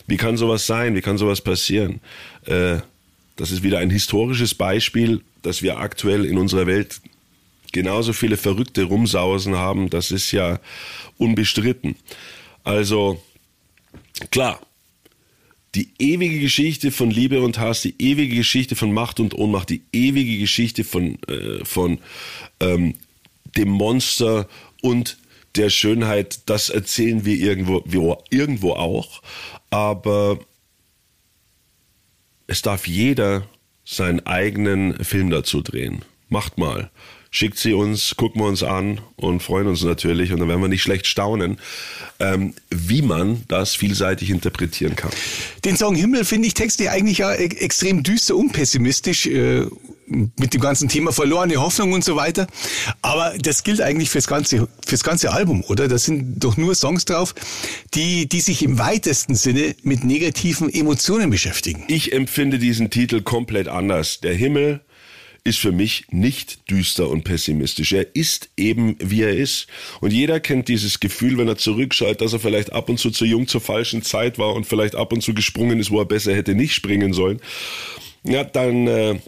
Wie 0.08 0.16
kann 0.16 0.36
sowas 0.36 0.66
sein? 0.66 0.96
Wie 0.96 1.02
kann 1.02 1.18
sowas 1.18 1.40
passieren? 1.40 2.00
Äh, 2.46 2.78
das 3.40 3.52
ist 3.52 3.62
wieder 3.62 3.78
ein 3.78 3.88
historisches 3.88 4.54
Beispiel, 4.54 5.22
dass 5.40 5.62
wir 5.62 5.78
aktuell 5.78 6.26
in 6.26 6.36
unserer 6.36 6.66
Welt 6.66 7.00
genauso 7.72 8.12
viele 8.12 8.36
Verrückte 8.36 8.82
rumsausen 8.82 9.56
haben. 9.56 9.88
Das 9.88 10.10
ist 10.10 10.30
ja 10.30 10.60
unbestritten. 11.16 11.96
Also 12.64 13.22
klar, 14.30 14.60
die 15.74 15.88
ewige 15.98 16.38
Geschichte 16.38 16.90
von 16.90 17.10
Liebe 17.10 17.40
und 17.40 17.58
Hass, 17.58 17.80
die 17.80 17.94
ewige 17.98 18.36
Geschichte 18.36 18.76
von 18.76 18.92
Macht 18.92 19.20
und 19.20 19.34
Ohnmacht, 19.34 19.70
die 19.70 19.84
ewige 19.90 20.36
Geschichte 20.36 20.84
von, 20.84 21.16
äh, 21.22 21.64
von 21.64 21.98
ähm, 22.60 22.94
dem 23.56 23.70
Monster 23.70 24.48
und 24.82 25.16
der 25.56 25.70
Schönheit, 25.70 26.40
das 26.44 26.68
erzählen 26.68 27.24
wir 27.24 27.36
irgendwo, 27.36 27.82
irgendwo 28.28 28.72
auch. 28.72 29.22
Aber 29.70 30.40
es 32.50 32.62
darf 32.62 32.88
jeder 32.88 33.44
seinen 33.84 34.26
eigenen 34.26 35.04
Film 35.04 35.30
dazu 35.30 35.62
drehen. 35.62 36.04
Macht 36.28 36.58
mal. 36.58 36.90
Schickt 37.30 37.58
sie 37.58 37.74
uns, 37.74 38.16
gucken 38.16 38.40
wir 38.40 38.48
uns 38.48 38.62
an 38.62 39.00
und 39.16 39.42
freuen 39.42 39.68
uns 39.68 39.82
natürlich. 39.82 40.32
Und 40.32 40.40
dann 40.40 40.48
werden 40.48 40.60
wir 40.60 40.68
nicht 40.68 40.82
schlecht 40.82 41.06
staunen, 41.06 41.58
ähm, 42.18 42.54
wie 42.70 43.02
man 43.02 43.42
das 43.48 43.74
vielseitig 43.74 44.30
interpretieren 44.30 44.96
kann. 44.96 45.10
Den 45.64 45.76
Song 45.76 45.94
Himmel 45.94 46.24
finde 46.24 46.48
ich 46.48 46.54
textlich 46.54 46.90
eigentlich 46.90 47.18
ja 47.18 47.32
e- 47.32 47.44
extrem 47.44 48.02
düster 48.02 48.36
und 48.36 48.52
pessimistisch. 48.52 49.26
Äh 49.26 49.66
mit 50.10 50.54
dem 50.54 50.60
ganzen 50.60 50.88
Thema 50.88 51.12
verlorene 51.12 51.56
Hoffnung 51.56 51.92
und 51.92 52.04
so 52.04 52.16
weiter. 52.16 52.48
Aber 53.00 53.34
das 53.38 53.62
gilt 53.62 53.80
eigentlich 53.80 54.10
fürs 54.10 54.26
ganze, 54.26 54.66
fürs 54.84 55.04
ganze 55.04 55.32
Album, 55.32 55.62
oder? 55.68 55.86
Da 55.86 55.98
sind 55.98 56.40
doch 56.40 56.56
nur 56.56 56.74
Songs 56.74 57.04
drauf, 57.04 57.34
die, 57.94 58.28
die 58.28 58.40
sich 58.40 58.62
im 58.62 58.78
weitesten 58.78 59.34
Sinne 59.36 59.74
mit 59.82 60.02
negativen 60.02 60.68
Emotionen 60.68 61.30
beschäftigen. 61.30 61.84
Ich 61.86 62.12
empfinde 62.12 62.58
diesen 62.58 62.90
Titel 62.90 63.22
komplett 63.22 63.68
anders. 63.68 64.20
Der 64.20 64.34
Himmel 64.34 64.80
ist 65.44 65.58
für 65.58 65.72
mich 65.72 66.04
nicht 66.10 66.70
düster 66.70 67.08
und 67.08 67.24
pessimistisch. 67.24 67.92
Er 67.92 68.14
ist 68.14 68.50
eben, 68.56 68.96
wie 69.00 69.22
er 69.22 69.36
ist. 69.36 69.66
Und 70.00 70.12
jeder 70.12 70.40
kennt 70.40 70.68
dieses 70.68 71.00
Gefühl, 71.00 71.38
wenn 71.38 71.48
er 71.48 71.56
zurückschaut, 71.56 72.20
dass 72.20 72.32
er 72.32 72.40
vielleicht 72.40 72.72
ab 72.72 72.88
und 72.88 72.98
zu 72.98 73.10
zu 73.10 73.24
jung 73.24 73.46
zur 73.48 73.60
falschen 73.60 74.02
Zeit 74.02 74.38
war 74.38 74.54
und 74.54 74.66
vielleicht 74.66 74.94
ab 74.94 75.12
und 75.12 75.22
zu 75.22 75.34
gesprungen 75.34 75.80
ist, 75.80 75.90
wo 75.90 75.98
er 75.98 76.04
besser 76.04 76.34
hätte 76.34 76.54
nicht 76.54 76.74
springen 76.74 77.12
sollen. 77.12 77.40
Ja, 78.22 78.44
dann 78.44 78.86
äh, 78.86 79.18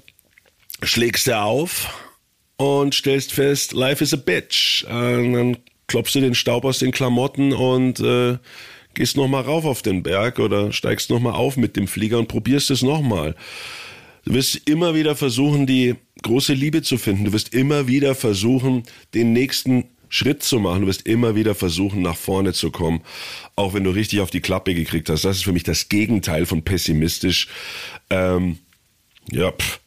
schlägst 0.83 1.27
du 1.27 1.39
auf 1.39 1.89
und 2.57 2.95
stellst 2.95 3.33
fest, 3.33 3.73
life 3.73 4.03
is 4.05 4.13
a 4.13 4.17
bitch. 4.17 4.85
Und 4.85 5.33
dann 5.33 5.57
klopfst 5.87 6.15
du 6.15 6.21
den 6.21 6.35
Staub 6.35 6.65
aus 6.65 6.79
den 6.79 6.93
Klamotten 6.93 7.53
und 7.53 8.01
äh, 8.01 8.39
gehst 8.95 9.17
nochmal 9.17 9.43
rauf 9.43 9.65
auf 9.65 9.83
den 9.83 10.03
Berg 10.03 10.39
oder 10.39 10.73
steigst 10.73 11.11
nochmal 11.11 11.35
auf 11.35 11.57
mit 11.57 11.77
dem 11.77 11.89
Flieger 11.89 12.19
und 12.19 12.29
probierst 12.29 12.71
es 12.71 12.83
nochmal. 12.83 13.35
Du 14.25 14.35
wirst 14.35 14.69
immer 14.69 14.95
wieder 14.95 15.17
versuchen, 15.17 15.67
die 15.67 15.97
große 16.23 16.53
Liebe 16.55 16.83
zu 16.83 16.97
finden. 16.97 17.25
Du 17.25 17.33
wirst 17.33 17.55
immer 17.55 17.89
wieder 17.89 18.15
versuchen, 18.15 18.85
den 19.15 19.33
nächsten 19.33 19.85
Schritt 20.09 20.43
zu 20.43 20.61
machen. 20.61 20.83
Du 20.83 20.87
wirst 20.87 21.07
immer 21.07 21.35
wieder 21.35 21.55
versuchen, 21.55 22.03
nach 22.03 22.17
vorne 22.17 22.53
zu 22.53 22.71
kommen, 22.71 23.01
auch 23.57 23.75
wenn 23.75 23.85
du 23.85 23.91
richtig 23.91 24.21
auf 24.21 24.31
die 24.31 24.41
Klappe 24.41 24.75
gekriegt 24.75 25.09
hast. 25.09 25.25
Das 25.25 25.39
ist 25.39 25.45
für 25.45 25.53
mich 25.53 25.65
das 25.65 25.89
Gegenteil 25.89 26.47
von 26.47 26.63
pessimistisch. 26.63 27.49
Ähm, 28.11 28.59
ja, 29.31 29.51
pff. 29.51 29.81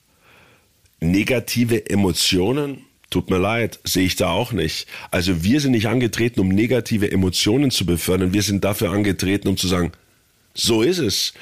negative 1.00 1.90
Emotionen. 1.90 2.80
Tut 3.12 3.30
mir 3.30 3.38
leid, 3.38 3.80
sehe 3.84 4.06
ich 4.06 4.16
da 4.16 4.32
auch 4.32 4.52
nicht. 4.52 4.88
Also 5.12 5.44
wir 5.44 5.62
sind 5.62 5.72
nicht 5.72 5.88
angetreten, 5.88 6.40
um 6.40 6.50
negative 6.50 7.10
Emotionen 7.10 7.72
zu 7.72 7.86
befördern. 7.86 8.34
Wir 8.34 8.42
sind 8.42 8.66
dafür 8.66 8.92
angetreten, 8.92 9.48
um 9.48 9.58
zu 9.58 9.68
sagen, 9.68 9.92
so 10.54 10.82
ist 10.82 10.98
es. 10.98 11.34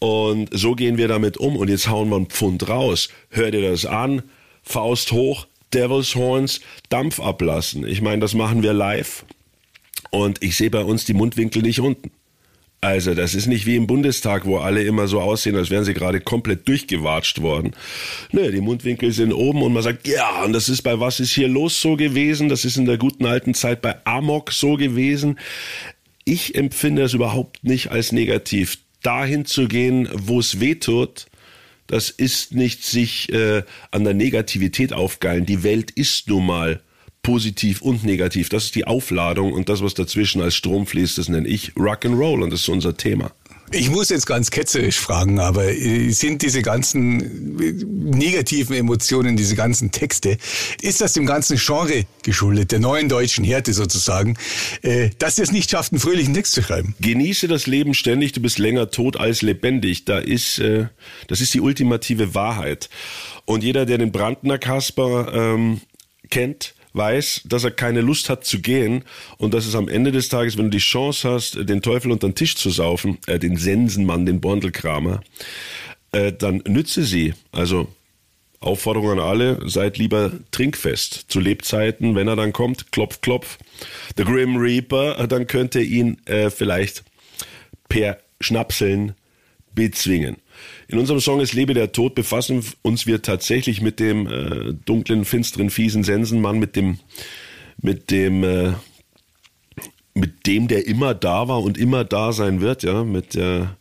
Und 0.00 0.48
so 0.52 0.74
gehen 0.74 0.96
wir 0.96 1.06
damit 1.06 1.36
um. 1.36 1.56
Und 1.56 1.68
jetzt 1.68 1.88
hauen 1.88 2.08
wir 2.08 2.16
einen 2.16 2.26
Pfund 2.26 2.68
raus. 2.68 3.10
Hör 3.28 3.50
dir 3.50 3.70
das 3.70 3.86
an. 3.86 4.22
Faust 4.62 5.12
hoch, 5.12 5.46
Devil's 5.72 6.14
Horns, 6.14 6.60
Dampf 6.88 7.20
ablassen. 7.20 7.86
Ich 7.86 8.00
meine, 8.00 8.20
das 8.20 8.34
machen 8.34 8.62
wir 8.62 8.72
live. 8.72 9.24
Und 10.10 10.42
ich 10.42 10.56
sehe 10.56 10.70
bei 10.70 10.82
uns 10.82 11.04
die 11.04 11.14
Mundwinkel 11.14 11.62
nicht 11.62 11.80
unten. 11.80 12.10
Also, 12.82 13.12
das 13.12 13.34
ist 13.34 13.46
nicht 13.46 13.66
wie 13.66 13.76
im 13.76 13.86
Bundestag, 13.86 14.46
wo 14.46 14.56
alle 14.56 14.82
immer 14.82 15.06
so 15.06 15.20
aussehen, 15.20 15.54
als 15.54 15.68
wären 15.68 15.84
sie 15.84 15.92
gerade 15.92 16.18
komplett 16.18 16.66
durchgewatscht 16.66 17.42
worden. 17.42 17.72
Nö, 18.32 18.50
die 18.50 18.62
Mundwinkel 18.62 19.12
sind 19.12 19.34
oben 19.34 19.62
und 19.62 19.74
man 19.74 19.82
sagt, 19.82 20.08
ja, 20.08 20.42
und 20.44 20.54
das 20.54 20.70
ist 20.70 20.80
bei 20.80 20.98
Was 20.98 21.20
ist 21.20 21.32
hier 21.32 21.48
los 21.48 21.78
so 21.78 21.96
gewesen, 21.96 22.48
das 22.48 22.64
ist 22.64 22.78
in 22.78 22.86
der 22.86 22.96
guten 22.96 23.26
alten 23.26 23.52
Zeit 23.52 23.82
bei 23.82 23.96
Amok 24.06 24.50
so 24.50 24.76
gewesen. 24.76 25.38
Ich 26.24 26.54
empfinde 26.54 27.02
es 27.02 27.12
überhaupt 27.12 27.62
nicht 27.64 27.90
als 27.90 28.12
negativ 28.12 28.78
dahin 29.02 29.44
zu 29.44 29.68
gehen, 29.68 30.08
wo 30.12 30.40
es 30.40 30.60
weh 30.60 30.74
tut, 30.76 31.26
das 31.86 32.10
ist 32.10 32.54
nicht 32.54 32.84
sich 32.84 33.32
äh, 33.32 33.64
an 33.90 34.04
der 34.04 34.14
Negativität 34.14 34.92
aufgeilen. 34.92 35.44
Die 35.44 35.62
Welt 35.64 35.90
ist 35.90 36.28
nun 36.28 36.46
mal 36.46 36.80
positiv 37.22 37.82
und 37.82 38.04
negativ. 38.04 38.48
Das 38.48 38.64
ist 38.64 38.74
die 38.74 38.86
Aufladung 38.86 39.52
und 39.52 39.68
das, 39.68 39.82
was 39.82 39.94
dazwischen 39.94 40.40
als 40.40 40.54
Strom 40.54 40.86
fließt, 40.86 41.18
das 41.18 41.28
nenne 41.28 41.48
ich 41.48 41.72
Rock'n'Roll 41.72 42.42
und 42.42 42.50
das 42.50 42.60
ist 42.60 42.68
unser 42.68 42.96
Thema. 42.96 43.32
Ich 43.72 43.88
muss 43.88 44.08
jetzt 44.08 44.26
ganz 44.26 44.50
ketzerisch 44.50 44.98
fragen, 44.98 45.38
aber 45.38 45.72
äh, 45.72 46.10
sind 46.10 46.42
diese 46.42 46.60
ganzen 46.60 47.60
äh, 47.60 47.72
negativen 48.16 48.74
Emotionen, 48.74 49.36
diese 49.36 49.54
ganzen 49.54 49.92
Texte, 49.92 50.38
ist 50.82 51.00
das 51.00 51.12
dem 51.12 51.24
ganzen 51.24 51.56
Genre 51.56 52.04
geschuldet, 52.24 52.72
der 52.72 52.80
neuen 52.80 53.08
deutschen 53.08 53.44
Härte 53.44 53.72
sozusagen, 53.72 54.36
äh, 54.82 55.10
dass 55.18 55.38
ihr 55.38 55.44
es 55.44 55.52
nicht 55.52 55.70
schafft, 55.70 55.92
einen 55.92 56.00
fröhlichen 56.00 56.34
Text 56.34 56.54
zu 56.54 56.62
schreiben? 56.62 56.96
Genieße 57.00 57.46
das 57.46 57.68
Leben 57.68 57.94
ständig, 57.94 58.32
du 58.32 58.40
bist 58.40 58.58
länger 58.58 58.90
tot 58.90 59.16
als 59.16 59.40
lebendig. 59.40 60.04
Da 60.04 60.18
ist, 60.18 60.60
das 61.28 61.40
ist 61.40 61.54
die 61.54 61.60
ultimative 61.60 62.34
Wahrheit. 62.34 62.90
Und 63.44 63.62
jeder, 63.62 63.86
der 63.86 63.98
den 63.98 64.10
Brandner 64.10 64.58
Kasper 64.58 65.32
ähm, 65.32 65.80
kennt, 66.28 66.74
weiß, 66.92 67.42
dass 67.44 67.64
er 67.64 67.70
keine 67.70 68.00
Lust 68.00 68.28
hat 68.28 68.44
zu 68.44 68.60
gehen 68.60 69.04
und 69.38 69.54
dass 69.54 69.66
es 69.66 69.74
am 69.74 69.88
Ende 69.88 70.12
des 70.12 70.28
Tages, 70.28 70.56
wenn 70.56 70.66
du 70.66 70.70
die 70.70 70.78
Chance 70.78 71.28
hast, 71.28 71.68
den 71.68 71.82
Teufel 71.82 72.10
unter 72.10 72.28
den 72.28 72.34
Tisch 72.34 72.56
zu 72.56 72.70
saufen, 72.70 73.18
äh, 73.26 73.38
den 73.38 73.56
Sensenmann, 73.56 74.26
den 74.26 74.40
Bondelkramer, 74.40 75.20
äh, 76.12 76.32
dann 76.32 76.62
nütze 76.66 77.04
sie. 77.04 77.34
Also 77.52 77.88
Aufforderung 78.60 79.12
an 79.12 79.18
alle, 79.20 79.58
seid 79.68 79.96
lieber 79.96 80.32
trinkfest. 80.50 81.26
Zu 81.28 81.40
Lebzeiten, 81.40 82.14
wenn 82.14 82.28
er 82.28 82.36
dann 82.36 82.52
kommt, 82.52 82.92
klopf, 82.92 83.20
klopf. 83.22 83.58
The 84.16 84.24
Grim 84.24 84.56
Reaper, 84.56 85.18
äh, 85.18 85.28
dann 85.28 85.46
könnt 85.46 85.74
ihr 85.74 85.82
ihn 85.82 86.18
äh, 86.26 86.50
vielleicht 86.50 87.04
per 87.88 88.18
Schnapseln 88.40 89.14
bezwingen. 89.74 90.36
In 90.90 90.98
unserem 90.98 91.20
Song 91.20 91.38
Es 91.38 91.52
lebe 91.52 91.72
der 91.72 91.92
Tod 91.92 92.16
befassen 92.16 92.64
uns 92.82 93.06
wir 93.06 93.22
tatsächlich 93.22 93.80
mit 93.80 94.00
dem 94.00 94.26
äh, 94.26 94.74
dunklen, 94.84 95.24
finsteren, 95.24 95.70
fiesen 95.70 96.02
Sensenmann, 96.02 96.58
mit 96.58 96.74
dem, 96.74 96.98
mit 97.80 98.10
dem, 98.10 98.42
äh, 98.42 98.72
mit 100.14 100.48
dem, 100.48 100.66
der 100.66 100.88
immer 100.88 101.14
da 101.14 101.46
war 101.46 101.62
und 101.62 101.78
immer 101.78 102.02
da 102.02 102.32
sein 102.32 102.60
wird, 102.60 102.82
ja, 102.82 103.04
mit 103.04 103.36
der, 103.36 103.76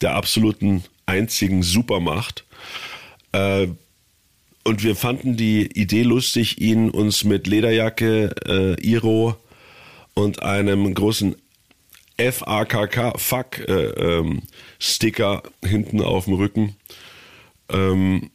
der 0.00 0.14
absoluten 0.14 0.84
einzigen 1.06 1.64
Supermacht. 1.64 2.44
Äh, 3.32 3.66
und 4.62 4.84
wir 4.84 4.94
fanden 4.94 5.36
die 5.36 5.66
Idee 5.66 6.04
lustig, 6.04 6.60
ihn 6.60 6.90
uns 6.90 7.24
mit 7.24 7.48
Lederjacke, 7.48 8.32
äh, 8.46 8.80
Iro 8.80 9.34
und 10.14 10.44
einem 10.44 10.94
großen 10.94 11.34
FAKK, 12.18 13.18
Fuck, 13.18 13.60
äh, 13.68 13.72
ähm, 13.72 14.42
Sticker 14.78 15.42
hinten 15.64 16.02
auf 16.02 16.24
dem 16.24 16.34
Rücken 16.34 16.76
ähm, 17.70 18.30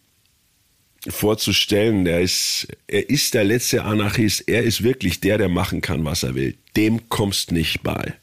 vorzustellen. 1.07 2.05
Er 2.07 2.21
ist, 2.21 2.67
er 2.87 3.09
ist 3.09 3.33
der 3.33 3.43
letzte 3.43 3.83
Anarchist. 3.83 4.47
Er 4.47 4.63
ist 4.63 4.83
wirklich 4.83 5.19
der, 5.19 5.37
der 5.37 5.49
machen 5.49 5.81
kann, 5.81 6.05
was 6.05 6.23
er 6.23 6.35
will. 6.35 6.55
Dem 6.77 7.09
kommst 7.09 7.51
nicht 7.51 7.83
bei. 7.83 8.13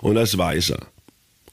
Und 0.00 0.14
das 0.14 0.36
weiß 0.38 0.70
er. 0.70 0.86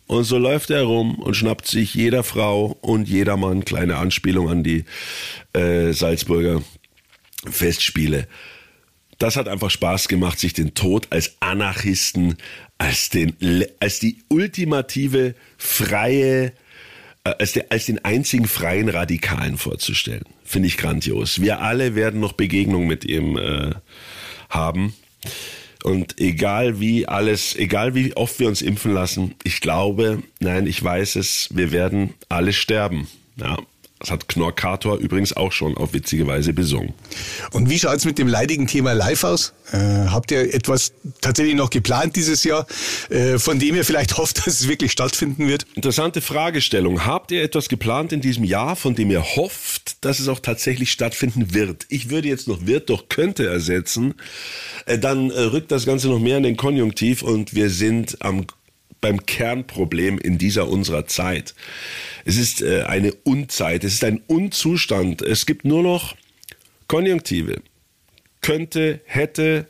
Und 0.08 0.24
so 0.24 0.38
läuft 0.38 0.72
er 0.72 0.84
rum 0.84 1.20
und 1.20 1.36
schnappt 1.36 1.68
sich 1.68 1.94
jeder 1.94 2.24
Frau 2.24 2.78
und 2.82 3.08
jeder 3.08 3.38
Mann 3.38 3.66
kleine 3.66 3.98
Anspielung 3.98 4.50
an 4.50 4.64
die 4.64 4.86
äh, 5.54 5.92
Salzburger 5.92 6.64
Festspiele 7.46 8.28
das 9.20 9.36
hat 9.36 9.48
einfach 9.48 9.70
Spaß 9.70 10.08
gemacht, 10.08 10.40
sich 10.40 10.54
den 10.54 10.74
Tod 10.74 11.08
als 11.12 11.36
Anarchisten, 11.42 12.38
als, 12.80 13.10
den, 13.10 13.36
als 13.80 14.00
die 14.00 14.18
ultimative 14.30 15.36
freie, 15.58 16.54
äh, 17.24 17.30
als, 17.38 17.52
der, 17.52 17.68
als 17.70 17.86
den 17.86 18.04
einzigen 18.04 18.48
freien 18.48 18.90
Radikalen 18.90 19.58
vorzustellen. 19.58 20.24
Finde 20.44 20.68
ich 20.68 20.78
grandios. 20.78 21.42
Wir 21.42 21.62
alle 21.62 21.94
werden 21.94 22.20
noch 22.20 22.34
Begegnung 22.34 22.88
mit 22.88 23.06
ihm 23.06 23.38
äh, 23.38 23.76
haben. 24.50 24.96
Und 25.84 26.20
egal 26.20 26.80
wie 26.80 27.08
alles, 27.08 27.56
egal 27.56 27.96
wie 27.96 28.16
oft 28.16 28.40
wir 28.40 28.48
uns 28.48 28.62
impfen 28.62 28.94
lassen, 28.94 29.36
ich 29.44 29.62
glaube, 29.62 30.24
nein, 30.40 30.66
ich 30.66 30.84
weiß 30.84 31.16
es, 31.18 31.50
wir 31.54 31.72
werden 31.72 32.14
alle 32.28 32.54
sterben. 32.54 33.08
Ja, 33.38 33.58
das 34.00 34.12
hat 34.12 34.30
Knorkator 34.30 34.98
übrigens 34.98 35.36
auch 35.36 35.52
schon 35.52 35.76
auf 35.76 35.94
witzige 35.94 36.26
Weise 36.26 36.54
besungen. 36.54 36.94
Und 37.52 37.70
wie 37.70 37.78
schaut's 37.78 38.06
mit 38.06 38.18
dem 38.18 38.30
leidigen 38.30 38.66
Thema 38.66 38.94
live 38.94 39.26
aus? 39.26 39.54
Äh, 39.72 39.78
habt 40.08 40.32
ihr 40.32 40.54
etwas 40.54 40.94
tatsächlich 41.20 41.56
noch 41.56 41.70
geplant 41.70 42.16
dieses 42.16 42.46
Jahr, 42.46 42.66
äh, 43.10 43.38
von 43.38 43.60
dem 43.60 43.76
ihr 43.76 43.84
vielleicht 43.84 44.18
hofft, 44.18 44.38
dass 44.38 44.62
es 44.62 44.68
wirklich 44.70 44.94
stattfinden 44.94 45.48
wird? 45.48 45.66
Interessante 45.76 46.22
Fragestellung. 46.22 47.06
Habt 47.06 47.32
ihr 47.32 47.44
etwas 47.44 47.68
geplant 47.68 48.14
in 48.14 48.22
diesem 48.22 48.46
Jahr, 48.46 48.78
von 48.78 48.96
dem 48.96 49.12
ihr 49.12 49.24
hofft, 49.36 50.04
dass 50.06 50.20
es 50.20 50.30
auch 50.30 50.40
tatsächlich 50.40 50.92
stattfinden 50.92 51.54
wird? 51.54 51.86
Ich 51.90 52.10
würde 52.10 52.30
jetzt 52.30 52.48
noch 52.48 52.66
wird 52.66 52.90
doch 52.90 53.10
könnte 53.10 53.48
ersetzen. 53.48 54.14
Äh, 54.86 54.98
dann 54.98 55.30
äh, 55.30 55.42
rückt 55.42 55.72
das 55.72 55.86
Ganze 55.86 56.08
noch 56.08 56.20
mehr 56.20 56.38
in 56.38 56.44
den 56.44 56.56
Konjunktiv 56.56 57.22
und 57.22 57.54
wir 57.54 57.70
sind 57.70 58.22
am 58.22 58.48
beim 59.02 59.26
Kernproblem 59.26 60.18
in 60.18 60.38
dieser 60.38 60.68
unserer 60.68 61.06
Zeit. 61.06 61.56
Es 62.26 62.38
ist 62.38 62.62
äh, 62.62 62.84
eine 62.84 63.14
Unzeit, 63.14 63.84
es 63.84 63.94
ist 63.94 64.04
ein 64.04 64.22
Unzustand. 64.28 65.22
Es 65.22 65.46
gibt 65.46 65.66
nur 65.66 65.84
noch 65.84 66.16
Konjunktive. 66.88 67.62
Könnte, 68.42 69.02
hätte, 69.06 69.68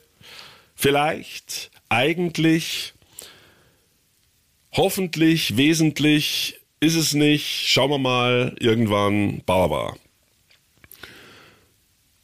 vielleicht, 0.75 1.71
eigentlich, 1.89 2.93
hoffentlich, 4.71 5.57
wesentlich, 5.57 6.59
ist 6.79 6.95
es 6.95 7.13
nicht, 7.13 7.67
schauen 7.67 7.91
wir 7.91 7.97
mal, 7.97 8.55
irgendwann, 8.59 9.41
Baba. 9.45 9.97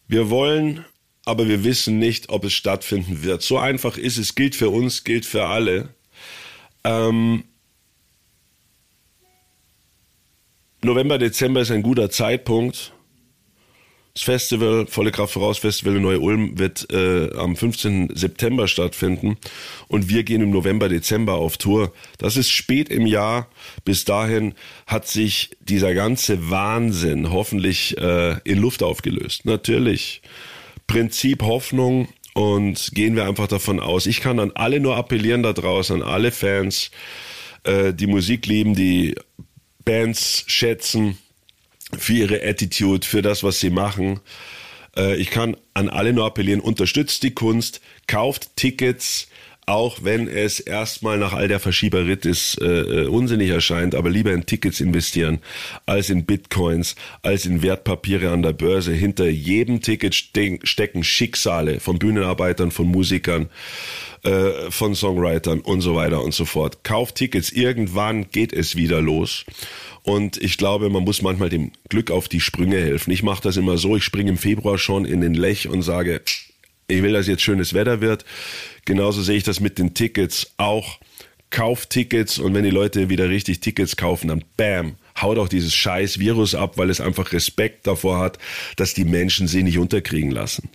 Wir 0.08 0.30
wollen 0.30 0.86
aber 1.26 1.48
wir 1.48 1.63
wissen 1.63 1.98
nicht, 1.98 2.30
ob 2.30 2.46
es 2.46 2.54
stattfinden 2.54 3.24
wird. 3.24 3.41
So 3.41 3.58
einfach 3.58 3.98
ist 3.98 4.18
es, 4.18 4.36
gilt 4.36 4.56
für 4.56 4.70
uns, 4.70 5.04
gilt 5.04 5.26
für 5.26 5.48
alle. 5.48 5.89
Ähm, 6.86 7.43
November, 10.84 11.17
Dezember 11.17 11.62
ist 11.62 11.71
ein 11.71 11.82
guter 11.82 12.12
Zeitpunkt. 12.12 12.93
Das 14.13 14.24
Festival, 14.24 14.86
Volle 14.88 15.12
Kraft 15.12 15.34
voraus, 15.34 15.58
Festival 15.58 15.98
in 15.98 16.04
Neu-Ulm 16.04 16.58
wird 16.58 16.89
äh, 16.93 17.36
am 17.36 17.58
15. 17.58 18.12
September 18.13 18.67
stattfinden 18.69 19.38
und 19.89 20.08
wir 20.08 20.24
gehen 20.24 20.41
im 20.41 20.52
November, 20.52 20.88
Dezember 20.88 21.34
auf 21.34 21.58
Tour. 21.58 21.91
Das 22.19 22.38
ist 22.38 22.50
spät 22.50 22.88
im 22.89 23.08
Jahr. 23.08 23.50
Bis 23.84 24.06
dahin 24.06 24.54
hat 24.88 25.08
sich 25.08 25.50
dieser 25.60 25.93
ganze 25.93 26.50
Wahnsinn 26.50 27.32
hoffentlich 27.32 27.98
äh, 27.98 28.38
in 28.45 28.60
Luft 28.60 28.84
aufgelöst. 28.84 29.45
Natürlich. 29.45 30.21
Prinzip 30.88 31.41
Hoffnung 31.41 32.08
und 32.36 32.91
gehen 32.93 33.15
wir 33.15 33.26
einfach 33.26 33.48
davon 33.48 33.80
aus. 33.80 34.06
Ich 34.06 34.19
kann 34.19 34.39
an 34.39 34.52
alle 34.56 34.82
nur 34.82 34.98
appellieren 34.98 35.41
da 35.41 35.54
draußen, 35.54 36.04
an 36.04 36.08
alle 36.08 36.32
Fans, 36.32 36.91
äh, 37.63 37.93
die 37.93 38.08
Musik 38.08 38.45
lieben, 38.45 38.76
die 38.76 39.15
Bands 39.86 40.43
schätzen 40.48 41.17
für 41.98 42.13
ihre 42.13 42.43
Attitude, 42.43 43.08
für 43.08 43.21
das, 43.21 43.43
was 43.43 43.62
sie 43.62 43.69
machen. 43.69 44.19
Äh, 44.98 45.15
ich 45.15 45.30
kann 45.30 45.56
an 45.74 45.88
alle 45.88 46.12
nur 46.12 46.26
appellieren, 46.26 46.60
unterstützt 46.60 47.24
die 47.24 47.34
Kunst, 47.34 47.80
kauft 48.06 48.58
Tickets, 48.58 49.30
auch 49.65 49.99
wenn 50.04 50.28
es 50.28 50.60
erstmal 50.60 51.17
nach 51.17 51.34
all 51.34 51.47
der 51.47 51.60
Verschieberitis 51.60 52.58
äh, 52.62 52.65
äh, 52.65 53.08
unsinnig 53.08 53.49
erscheint, 53.49 53.95
aber 53.95 54.10
lieber 54.10 54.32
in 54.32 54.45
Tickets 54.45 54.80
investieren 54.80 55.39
als 55.86 56.10
in 56.10 56.25
Bitcoins, 56.25 56.95
als 57.23 57.45
in 57.45 57.62
Wertpapiere 57.62 58.32
an 58.32 58.43
der 58.43 58.54
Börse. 58.54 58.93
Hinter 58.93 59.28
jedem 59.28 59.82
Ticket 59.82 60.15
stecken 60.15 61.04
Schicksale 61.04 61.80
von 61.80 61.97
Bühnenarbeitern, 61.97 62.71
von 62.71 62.88
Musikern, 62.88 63.49
äh, 64.23 64.69
von 64.69 64.95
Songwritern 64.95 65.60
und 65.62 65.82
so 65.82 65.95
weiter 65.95 66.23
und 66.23 66.34
so 66.34 66.45
fort. 66.45 66.84
Kauft 66.84 67.15
Tickets, 67.15 67.51
irgendwann 67.51 68.30
geht 68.30 68.54
es 68.54 68.75
wieder 68.75 69.01
los. 69.01 69.45
Und 70.04 70.38
ich 70.38 70.58
glaube, 70.58 70.89
man 70.91 71.04
muss 71.04 71.23
manchmal 71.23 71.49
dem 71.49 71.71
Glück 71.89 72.12
auf 72.12 72.28
die 72.28 72.39
Sprünge 72.39 72.78
helfen. 72.78 73.12
Ich 73.12 73.23
mache 73.23 73.41
das 73.41 73.58
immer 73.58 73.80
so, 73.80 73.95
ich 73.95 74.04
springe 74.04 74.30
im 74.30 74.38
Februar 74.38 74.78
schon 74.78 75.06
in 75.06 75.21
den 75.21 75.34
Lech 75.34 75.67
und 75.67 75.82
sage, 75.82 76.21
ich 76.88 77.02
will, 77.02 77.13
dass 77.13 77.28
jetzt 77.28 77.41
schönes 77.41 77.74
Wetter 77.74 78.02
wird. 78.02 78.26
Genauso 78.86 79.21
sehe 79.21 79.38
ich 79.38 79.43
das 79.43 79.60
mit 79.60 79.80
den 79.80 79.93
Tickets 79.93 80.52
auch. 80.58 81.00
Kauft 81.50 81.91
Tickets 81.91 82.38
und 82.38 82.54
wenn 82.54 82.63
die 82.63 82.69
Leute 82.69 83.10
wieder 83.10 83.30
richtig 83.30 83.62
Tickets 83.62 83.95
kaufen, 83.95 84.28
dann 84.28 84.43
bam, 84.58 84.95
haut 85.21 85.38
auch 85.38 85.48
dieses 85.48 85.74
scheiß 85.74 86.19
Virus 86.19 86.54
ab, 86.54 86.78
weil 86.78 86.89
es 86.89 87.00
einfach 87.00 87.32
Respekt 87.32 87.88
davor 87.88 88.19
hat, 88.19 88.39
dass 88.76 88.93
die 88.93 89.06
Menschen 89.06 89.48
sie 89.48 89.63
nicht 89.63 89.78
unterkriegen 89.78 90.32
lassen. 90.32 90.69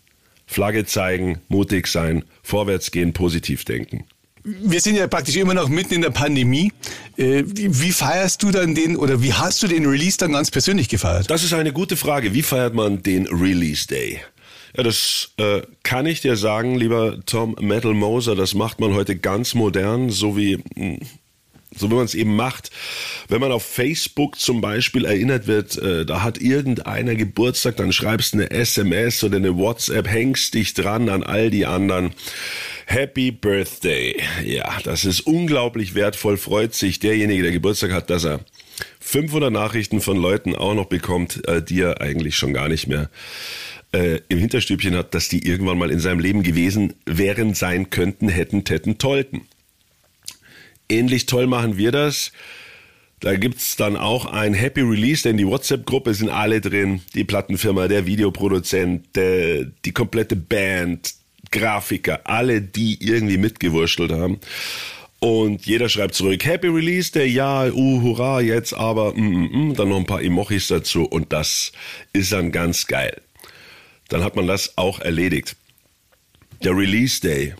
Flagge 0.46 0.84
zeigen, 0.86 1.40
mutig 1.48 1.86
sein, 1.86 2.24
vorwärts 2.42 2.90
gehen, 2.90 3.12
positiv 3.12 3.64
denken. 3.64 4.04
Wir 4.42 4.80
sind 4.80 4.96
ja 4.96 5.06
praktisch 5.06 5.36
immer 5.36 5.54
noch 5.54 5.68
mitten 5.68 5.94
in 5.94 6.02
der 6.02 6.10
Pandemie. 6.10 6.72
Äh, 7.18 7.44
wie 7.46 7.92
feierst 7.92 8.42
du 8.42 8.50
dann 8.50 8.74
den 8.74 8.96
oder 8.96 9.22
wie 9.22 9.34
hast 9.34 9.62
du 9.62 9.68
den 9.68 9.84
Release 9.84 10.16
dann 10.16 10.32
ganz 10.32 10.50
persönlich 10.50 10.88
gefeiert? 10.88 11.30
Das 11.30 11.44
ist 11.44 11.52
eine 11.52 11.72
gute 11.72 11.96
Frage. 11.96 12.32
Wie 12.32 12.42
feiert 12.42 12.74
man 12.74 13.02
den 13.02 13.26
Release 13.26 13.86
Day? 13.86 14.20
Ja, 14.76 14.82
das 14.82 15.32
äh, 15.36 15.62
kann 15.82 16.06
ich 16.06 16.20
dir 16.20 16.36
sagen, 16.36 16.76
lieber 16.76 17.18
Tom 17.26 17.56
Metal 17.60 17.94
Moser. 17.94 18.36
Das 18.36 18.54
macht 18.54 18.80
man 18.80 18.94
heute 18.94 19.16
ganz 19.16 19.54
modern, 19.54 20.10
so 20.10 20.36
wie 20.36 20.62
hm, 20.76 20.98
so 21.76 21.90
wie 21.90 21.94
man 21.94 22.04
es 22.04 22.14
eben 22.14 22.34
macht. 22.34 22.70
Wenn 23.28 23.40
man 23.40 23.52
auf 23.52 23.64
Facebook 23.64 24.38
zum 24.38 24.60
Beispiel 24.60 25.04
erinnert 25.04 25.46
wird, 25.46 25.76
äh, 25.78 26.04
da 26.04 26.22
hat 26.22 26.38
irgendeiner 26.38 27.14
Geburtstag, 27.14 27.76
dann 27.76 27.92
schreibst 27.92 28.34
du 28.34 28.38
eine 28.38 28.50
SMS 28.50 29.22
oder 29.22 29.36
eine 29.36 29.56
WhatsApp, 29.56 30.08
hängst 30.08 30.54
dich 30.54 30.74
dran 30.74 31.08
an 31.08 31.22
all 31.22 31.50
die 31.50 31.66
anderen. 31.66 32.12
Happy 32.86 33.30
Birthday. 33.30 34.20
Ja, 34.44 34.78
das 34.82 35.04
ist 35.04 35.20
unglaublich 35.20 35.94
wertvoll. 35.94 36.36
Freut 36.36 36.74
sich 36.74 36.98
derjenige, 36.98 37.44
der 37.44 37.52
Geburtstag 37.52 37.92
hat, 37.92 38.10
dass 38.10 38.24
er 38.24 38.40
500 38.98 39.52
Nachrichten 39.52 40.00
von 40.00 40.16
Leuten 40.16 40.56
auch 40.56 40.74
noch 40.74 40.86
bekommt, 40.86 41.46
äh, 41.46 41.62
die 41.62 41.82
er 41.82 42.00
eigentlich 42.00 42.36
schon 42.36 42.52
gar 42.52 42.68
nicht 42.68 42.88
mehr 42.88 43.08
äh, 43.92 44.20
im 44.28 44.38
Hinterstübchen 44.38 44.94
hat, 44.94 45.14
dass 45.14 45.28
die 45.28 45.46
irgendwann 45.46 45.78
mal 45.78 45.90
in 45.90 46.00
seinem 46.00 46.20
Leben 46.20 46.42
gewesen 46.42 46.94
wären, 47.06 47.54
sein 47.54 47.90
könnten, 47.90 48.28
hätten, 48.28 48.64
täten, 48.64 48.98
tollten. 48.98 49.42
Ähnlich 50.88 51.26
toll 51.26 51.46
machen 51.46 51.76
wir 51.76 51.92
das. 51.92 52.32
Da 53.20 53.36
gibt's 53.36 53.76
dann 53.76 53.96
auch 53.96 54.24
ein 54.24 54.54
Happy 54.54 54.80
Release, 54.80 55.22
denn 55.22 55.36
die 55.36 55.46
WhatsApp-Gruppe 55.46 56.14
sind 56.14 56.30
alle 56.30 56.60
drin. 56.62 57.02
Die 57.14 57.24
Plattenfirma, 57.24 57.86
der 57.86 58.06
Videoproduzent, 58.06 59.14
der, 59.14 59.66
die 59.84 59.92
komplette 59.92 60.36
Band, 60.36 61.14
Grafiker, 61.50 62.20
alle, 62.24 62.62
die 62.62 62.96
irgendwie 63.04 63.36
mitgewurschtelt 63.36 64.12
haben. 64.12 64.40
Und 65.18 65.66
jeder 65.66 65.90
schreibt 65.90 66.14
zurück, 66.14 66.46
Happy 66.46 66.68
Release, 66.68 67.12
der 67.12 67.28
ja, 67.28 67.66
uh, 67.70 68.02
hurra, 68.02 68.40
jetzt 68.40 68.72
aber, 68.72 69.12
mm, 69.12 69.20
mm, 69.20 69.68
mm, 69.68 69.74
dann 69.74 69.90
noch 69.90 69.98
ein 69.98 70.06
paar 70.06 70.22
Emojis 70.22 70.68
dazu 70.68 71.04
und 71.04 71.30
das 71.30 71.72
ist 72.14 72.32
dann 72.32 72.52
ganz 72.52 72.86
geil. 72.86 73.20
Dann 74.10 74.22
hat 74.22 74.36
man 74.36 74.46
das 74.46 74.76
auch 74.76 75.00
erledigt. 75.00 75.56
Der 76.62 76.76
Release 76.76 77.20
Day, 77.20 77.54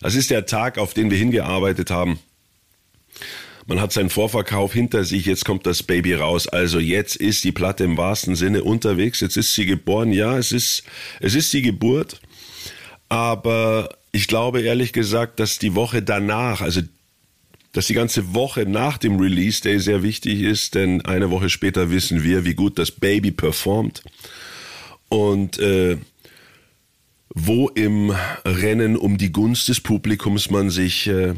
das 0.00 0.14
ist 0.14 0.30
der 0.30 0.44
Tag, 0.44 0.76
auf 0.76 0.92
den 0.92 1.10
wir 1.10 1.16
hingearbeitet 1.16 1.90
haben 1.90 2.20
man 3.70 3.80
hat 3.80 3.92
seinen 3.92 4.10
Vorverkauf 4.10 4.72
hinter 4.72 5.04
sich, 5.04 5.26
jetzt 5.26 5.44
kommt 5.44 5.64
das 5.64 5.84
Baby 5.84 6.14
raus. 6.14 6.48
Also 6.48 6.80
jetzt 6.80 7.14
ist 7.14 7.44
die 7.44 7.52
Platte 7.52 7.84
im 7.84 7.96
wahrsten 7.96 8.34
Sinne 8.34 8.64
unterwegs, 8.64 9.20
jetzt 9.20 9.36
ist 9.36 9.54
sie 9.54 9.64
geboren. 9.64 10.12
Ja, 10.12 10.36
es 10.36 10.50
ist, 10.50 10.82
es 11.20 11.36
ist 11.36 11.52
die 11.52 11.62
Geburt. 11.62 12.20
Aber 13.08 13.96
ich 14.10 14.26
glaube 14.26 14.60
ehrlich 14.62 14.92
gesagt, 14.92 15.38
dass 15.38 15.60
die 15.60 15.76
Woche 15.76 16.02
danach, 16.02 16.62
also 16.62 16.80
dass 17.72 17.86
die 17.86 17.94
ganze 17.94 18.34
Woche 18.34 18.66
nach 18.66 18.98
dem 18.98 19.20
Release 19.20 19.62
Day 19.62 19.78
sehr 19.78 20.02
wichtig 20.02 20.40
ist, 20.40 20.74
denn 20.74 21.04
eine 21.04 21.30
Woche 21.30 21.48
später 21.48 21.92
wissen 21.92 22.24
wir, 22.24 22.44
wie 22.44 22.54
gut 22.54 22.76
das 22.76 22.90
Baby 22.90 23.30
performt. 23.30 24.02
Und 25.10 25.58
äh, 25.58 25.98
wo 27.34 27.68
im 27.68 28.14
Rennen 28.44 28.96
um 28.96 29.18
die 29.18 29.32
Gunst 29.32 29.68
des 29.68 29.80
Publikums 29.80 30.50
man 30.50 30.70
sich 30.70 31.06
äh, 31.08 31.34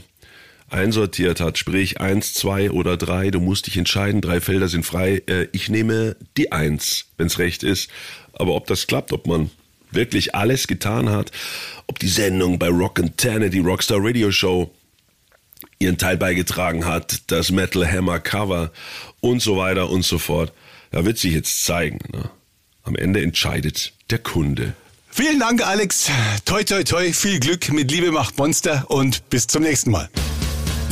einsortiert 0.70 1.40
hat, 1.40 1.58
sprich 1.58 2.00
eins, 2.00 2.34
zwei 2.34 2.70
oder 2.70 2.96
drei, 2.96 3.30
du 3.30 3.40
musst 3.40 3.66
dich 3.66 3.76
entscheiden, 3.76 4.20
drei 4.20 4.40
Felder 4.40 4.68
sind 4.68 4.86
frei. 4.86 5.22
Äh, 5.26 5.48
ich 5.52 5.68
nehme 5.68 6.16
die 6.36 6.52
eins, 6.52 7.06
wenn's 7.16 7.38
recht 7.38 7.62
ist. 7.62 7.90
Aber 8.34 8.54
ob 8.54 8.66
das 8.66 8.86
klappt, 8.86 9.12
ob 9.12 9.26
man 9.26 9.50
wirklich 9.90 10.34
alles 10.34 10.66
getan 10.66 11.10
hat, 11.10 11.32
ob 11.86 11.98
die 11.98 12.08
Sendung 12.08 12.58
bei 12.58 12.68
Rock 12.68 13.00
and 13.00 13.16
Tanner, 13.18 13.48
die 13.48 13.60
Rockstar 13.60 13.98
Radio 14.00 14.30
Show, 14.30 14.70
ihren 15.78 15.98
Teil 15.98 16.16
beigetragen 16.16 16.84
hat, 16.84 17.30
das 17.30 17.50
Metal 17.50 17.90
Hammer 17.90 18.20
Cover 18.20 18.70
und 19.20 19.40
so 19.40 19.56
weiter 19.56 19.90
und 19.90 20.04
so 20.04 20.18
fort. 20.18 20.52
Da 20.90 21.04
wird 21.04 21.18
sich 21.18 21.32
jetzt 21.32 21.64
zeigen. 21.64 21.98
Ne? 22.12 22.30
Am 22.84 22.96
Ende 22.96 23.22
entscheidet 23.22 23.92
der 24.10 24.18
Kunde. 24.18 24.74
Vielen 25.10 25.40
Dank, 25.40 25.64
Alex. 25.66 26.10
Toi, 26.44 26.64
toi, 26.64 26.82
toi. 26.84 27.12
Viel 27.12 27.38
Glück 27.38 27.70
mit 27.70 27.90
Liebe 27.90 28.10
macht 28.12 28.38
Monster 28.38 28.84
und 28.88 29.28
bis 29.28 29.46
zum 29.46 29.62
nächsten 29.62 29.90
Mal. 29.90 30.08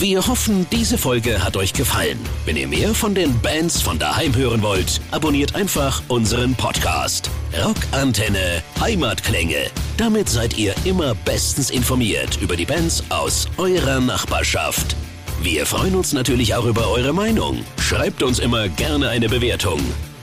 Wir 0.00 0.26
hoffen, 0.26 0.66
diese 0.72 0.96
Folge 0.96 1.44
hat 1.44 1.58
euch 1.58 1.74
gefallen. 1.74 2.18
Wenn 2.46 2.56
ihr 2.56 2.68
mehr 2.68 2.94
von 2.94 3.14
den 3.14 3.38
Bands 3.40 3.82
von 3.82 3.98
daheim 3.98 4.34
hören 4.34 4.62
wollt, 4.62 5.00
abonniert 5.10 5.54
einfach 5.54 6.02
unseren 6.08 6.54
Podcast. 6.54 7.30
Rockantenne 7.62 8.62
Heimatklänge. 8.80 9.70
Damit 9.98 10.30
seid 10.30 10.56
ihr 10.56 10.74
immer 10.84 11.14
bestens 11.14 11.68
informiert 11.68 12.38
über 12.40 12.56
die 12.56 12.64
Bands 12.64 13.04
aus 13.10 13.46
eurer 13.58 14.00
Nachbarschaft. 14.00 14.96
Wir 15.42 15.66
freuen 15.66 15.94
uns 15.94 16.12
natürlich 16.14 16.54
auch 16.54 16.64
über 16.64 16.88
eure 16.88 17.12
Meinung. 17.12 17.64
Schreibt 17.78 18.22
uns 18.22 18.38
immer 18.38 18.68
gerne 18.68 19.08
eine 19.10 19.28
Bewertung. 19.28 19.80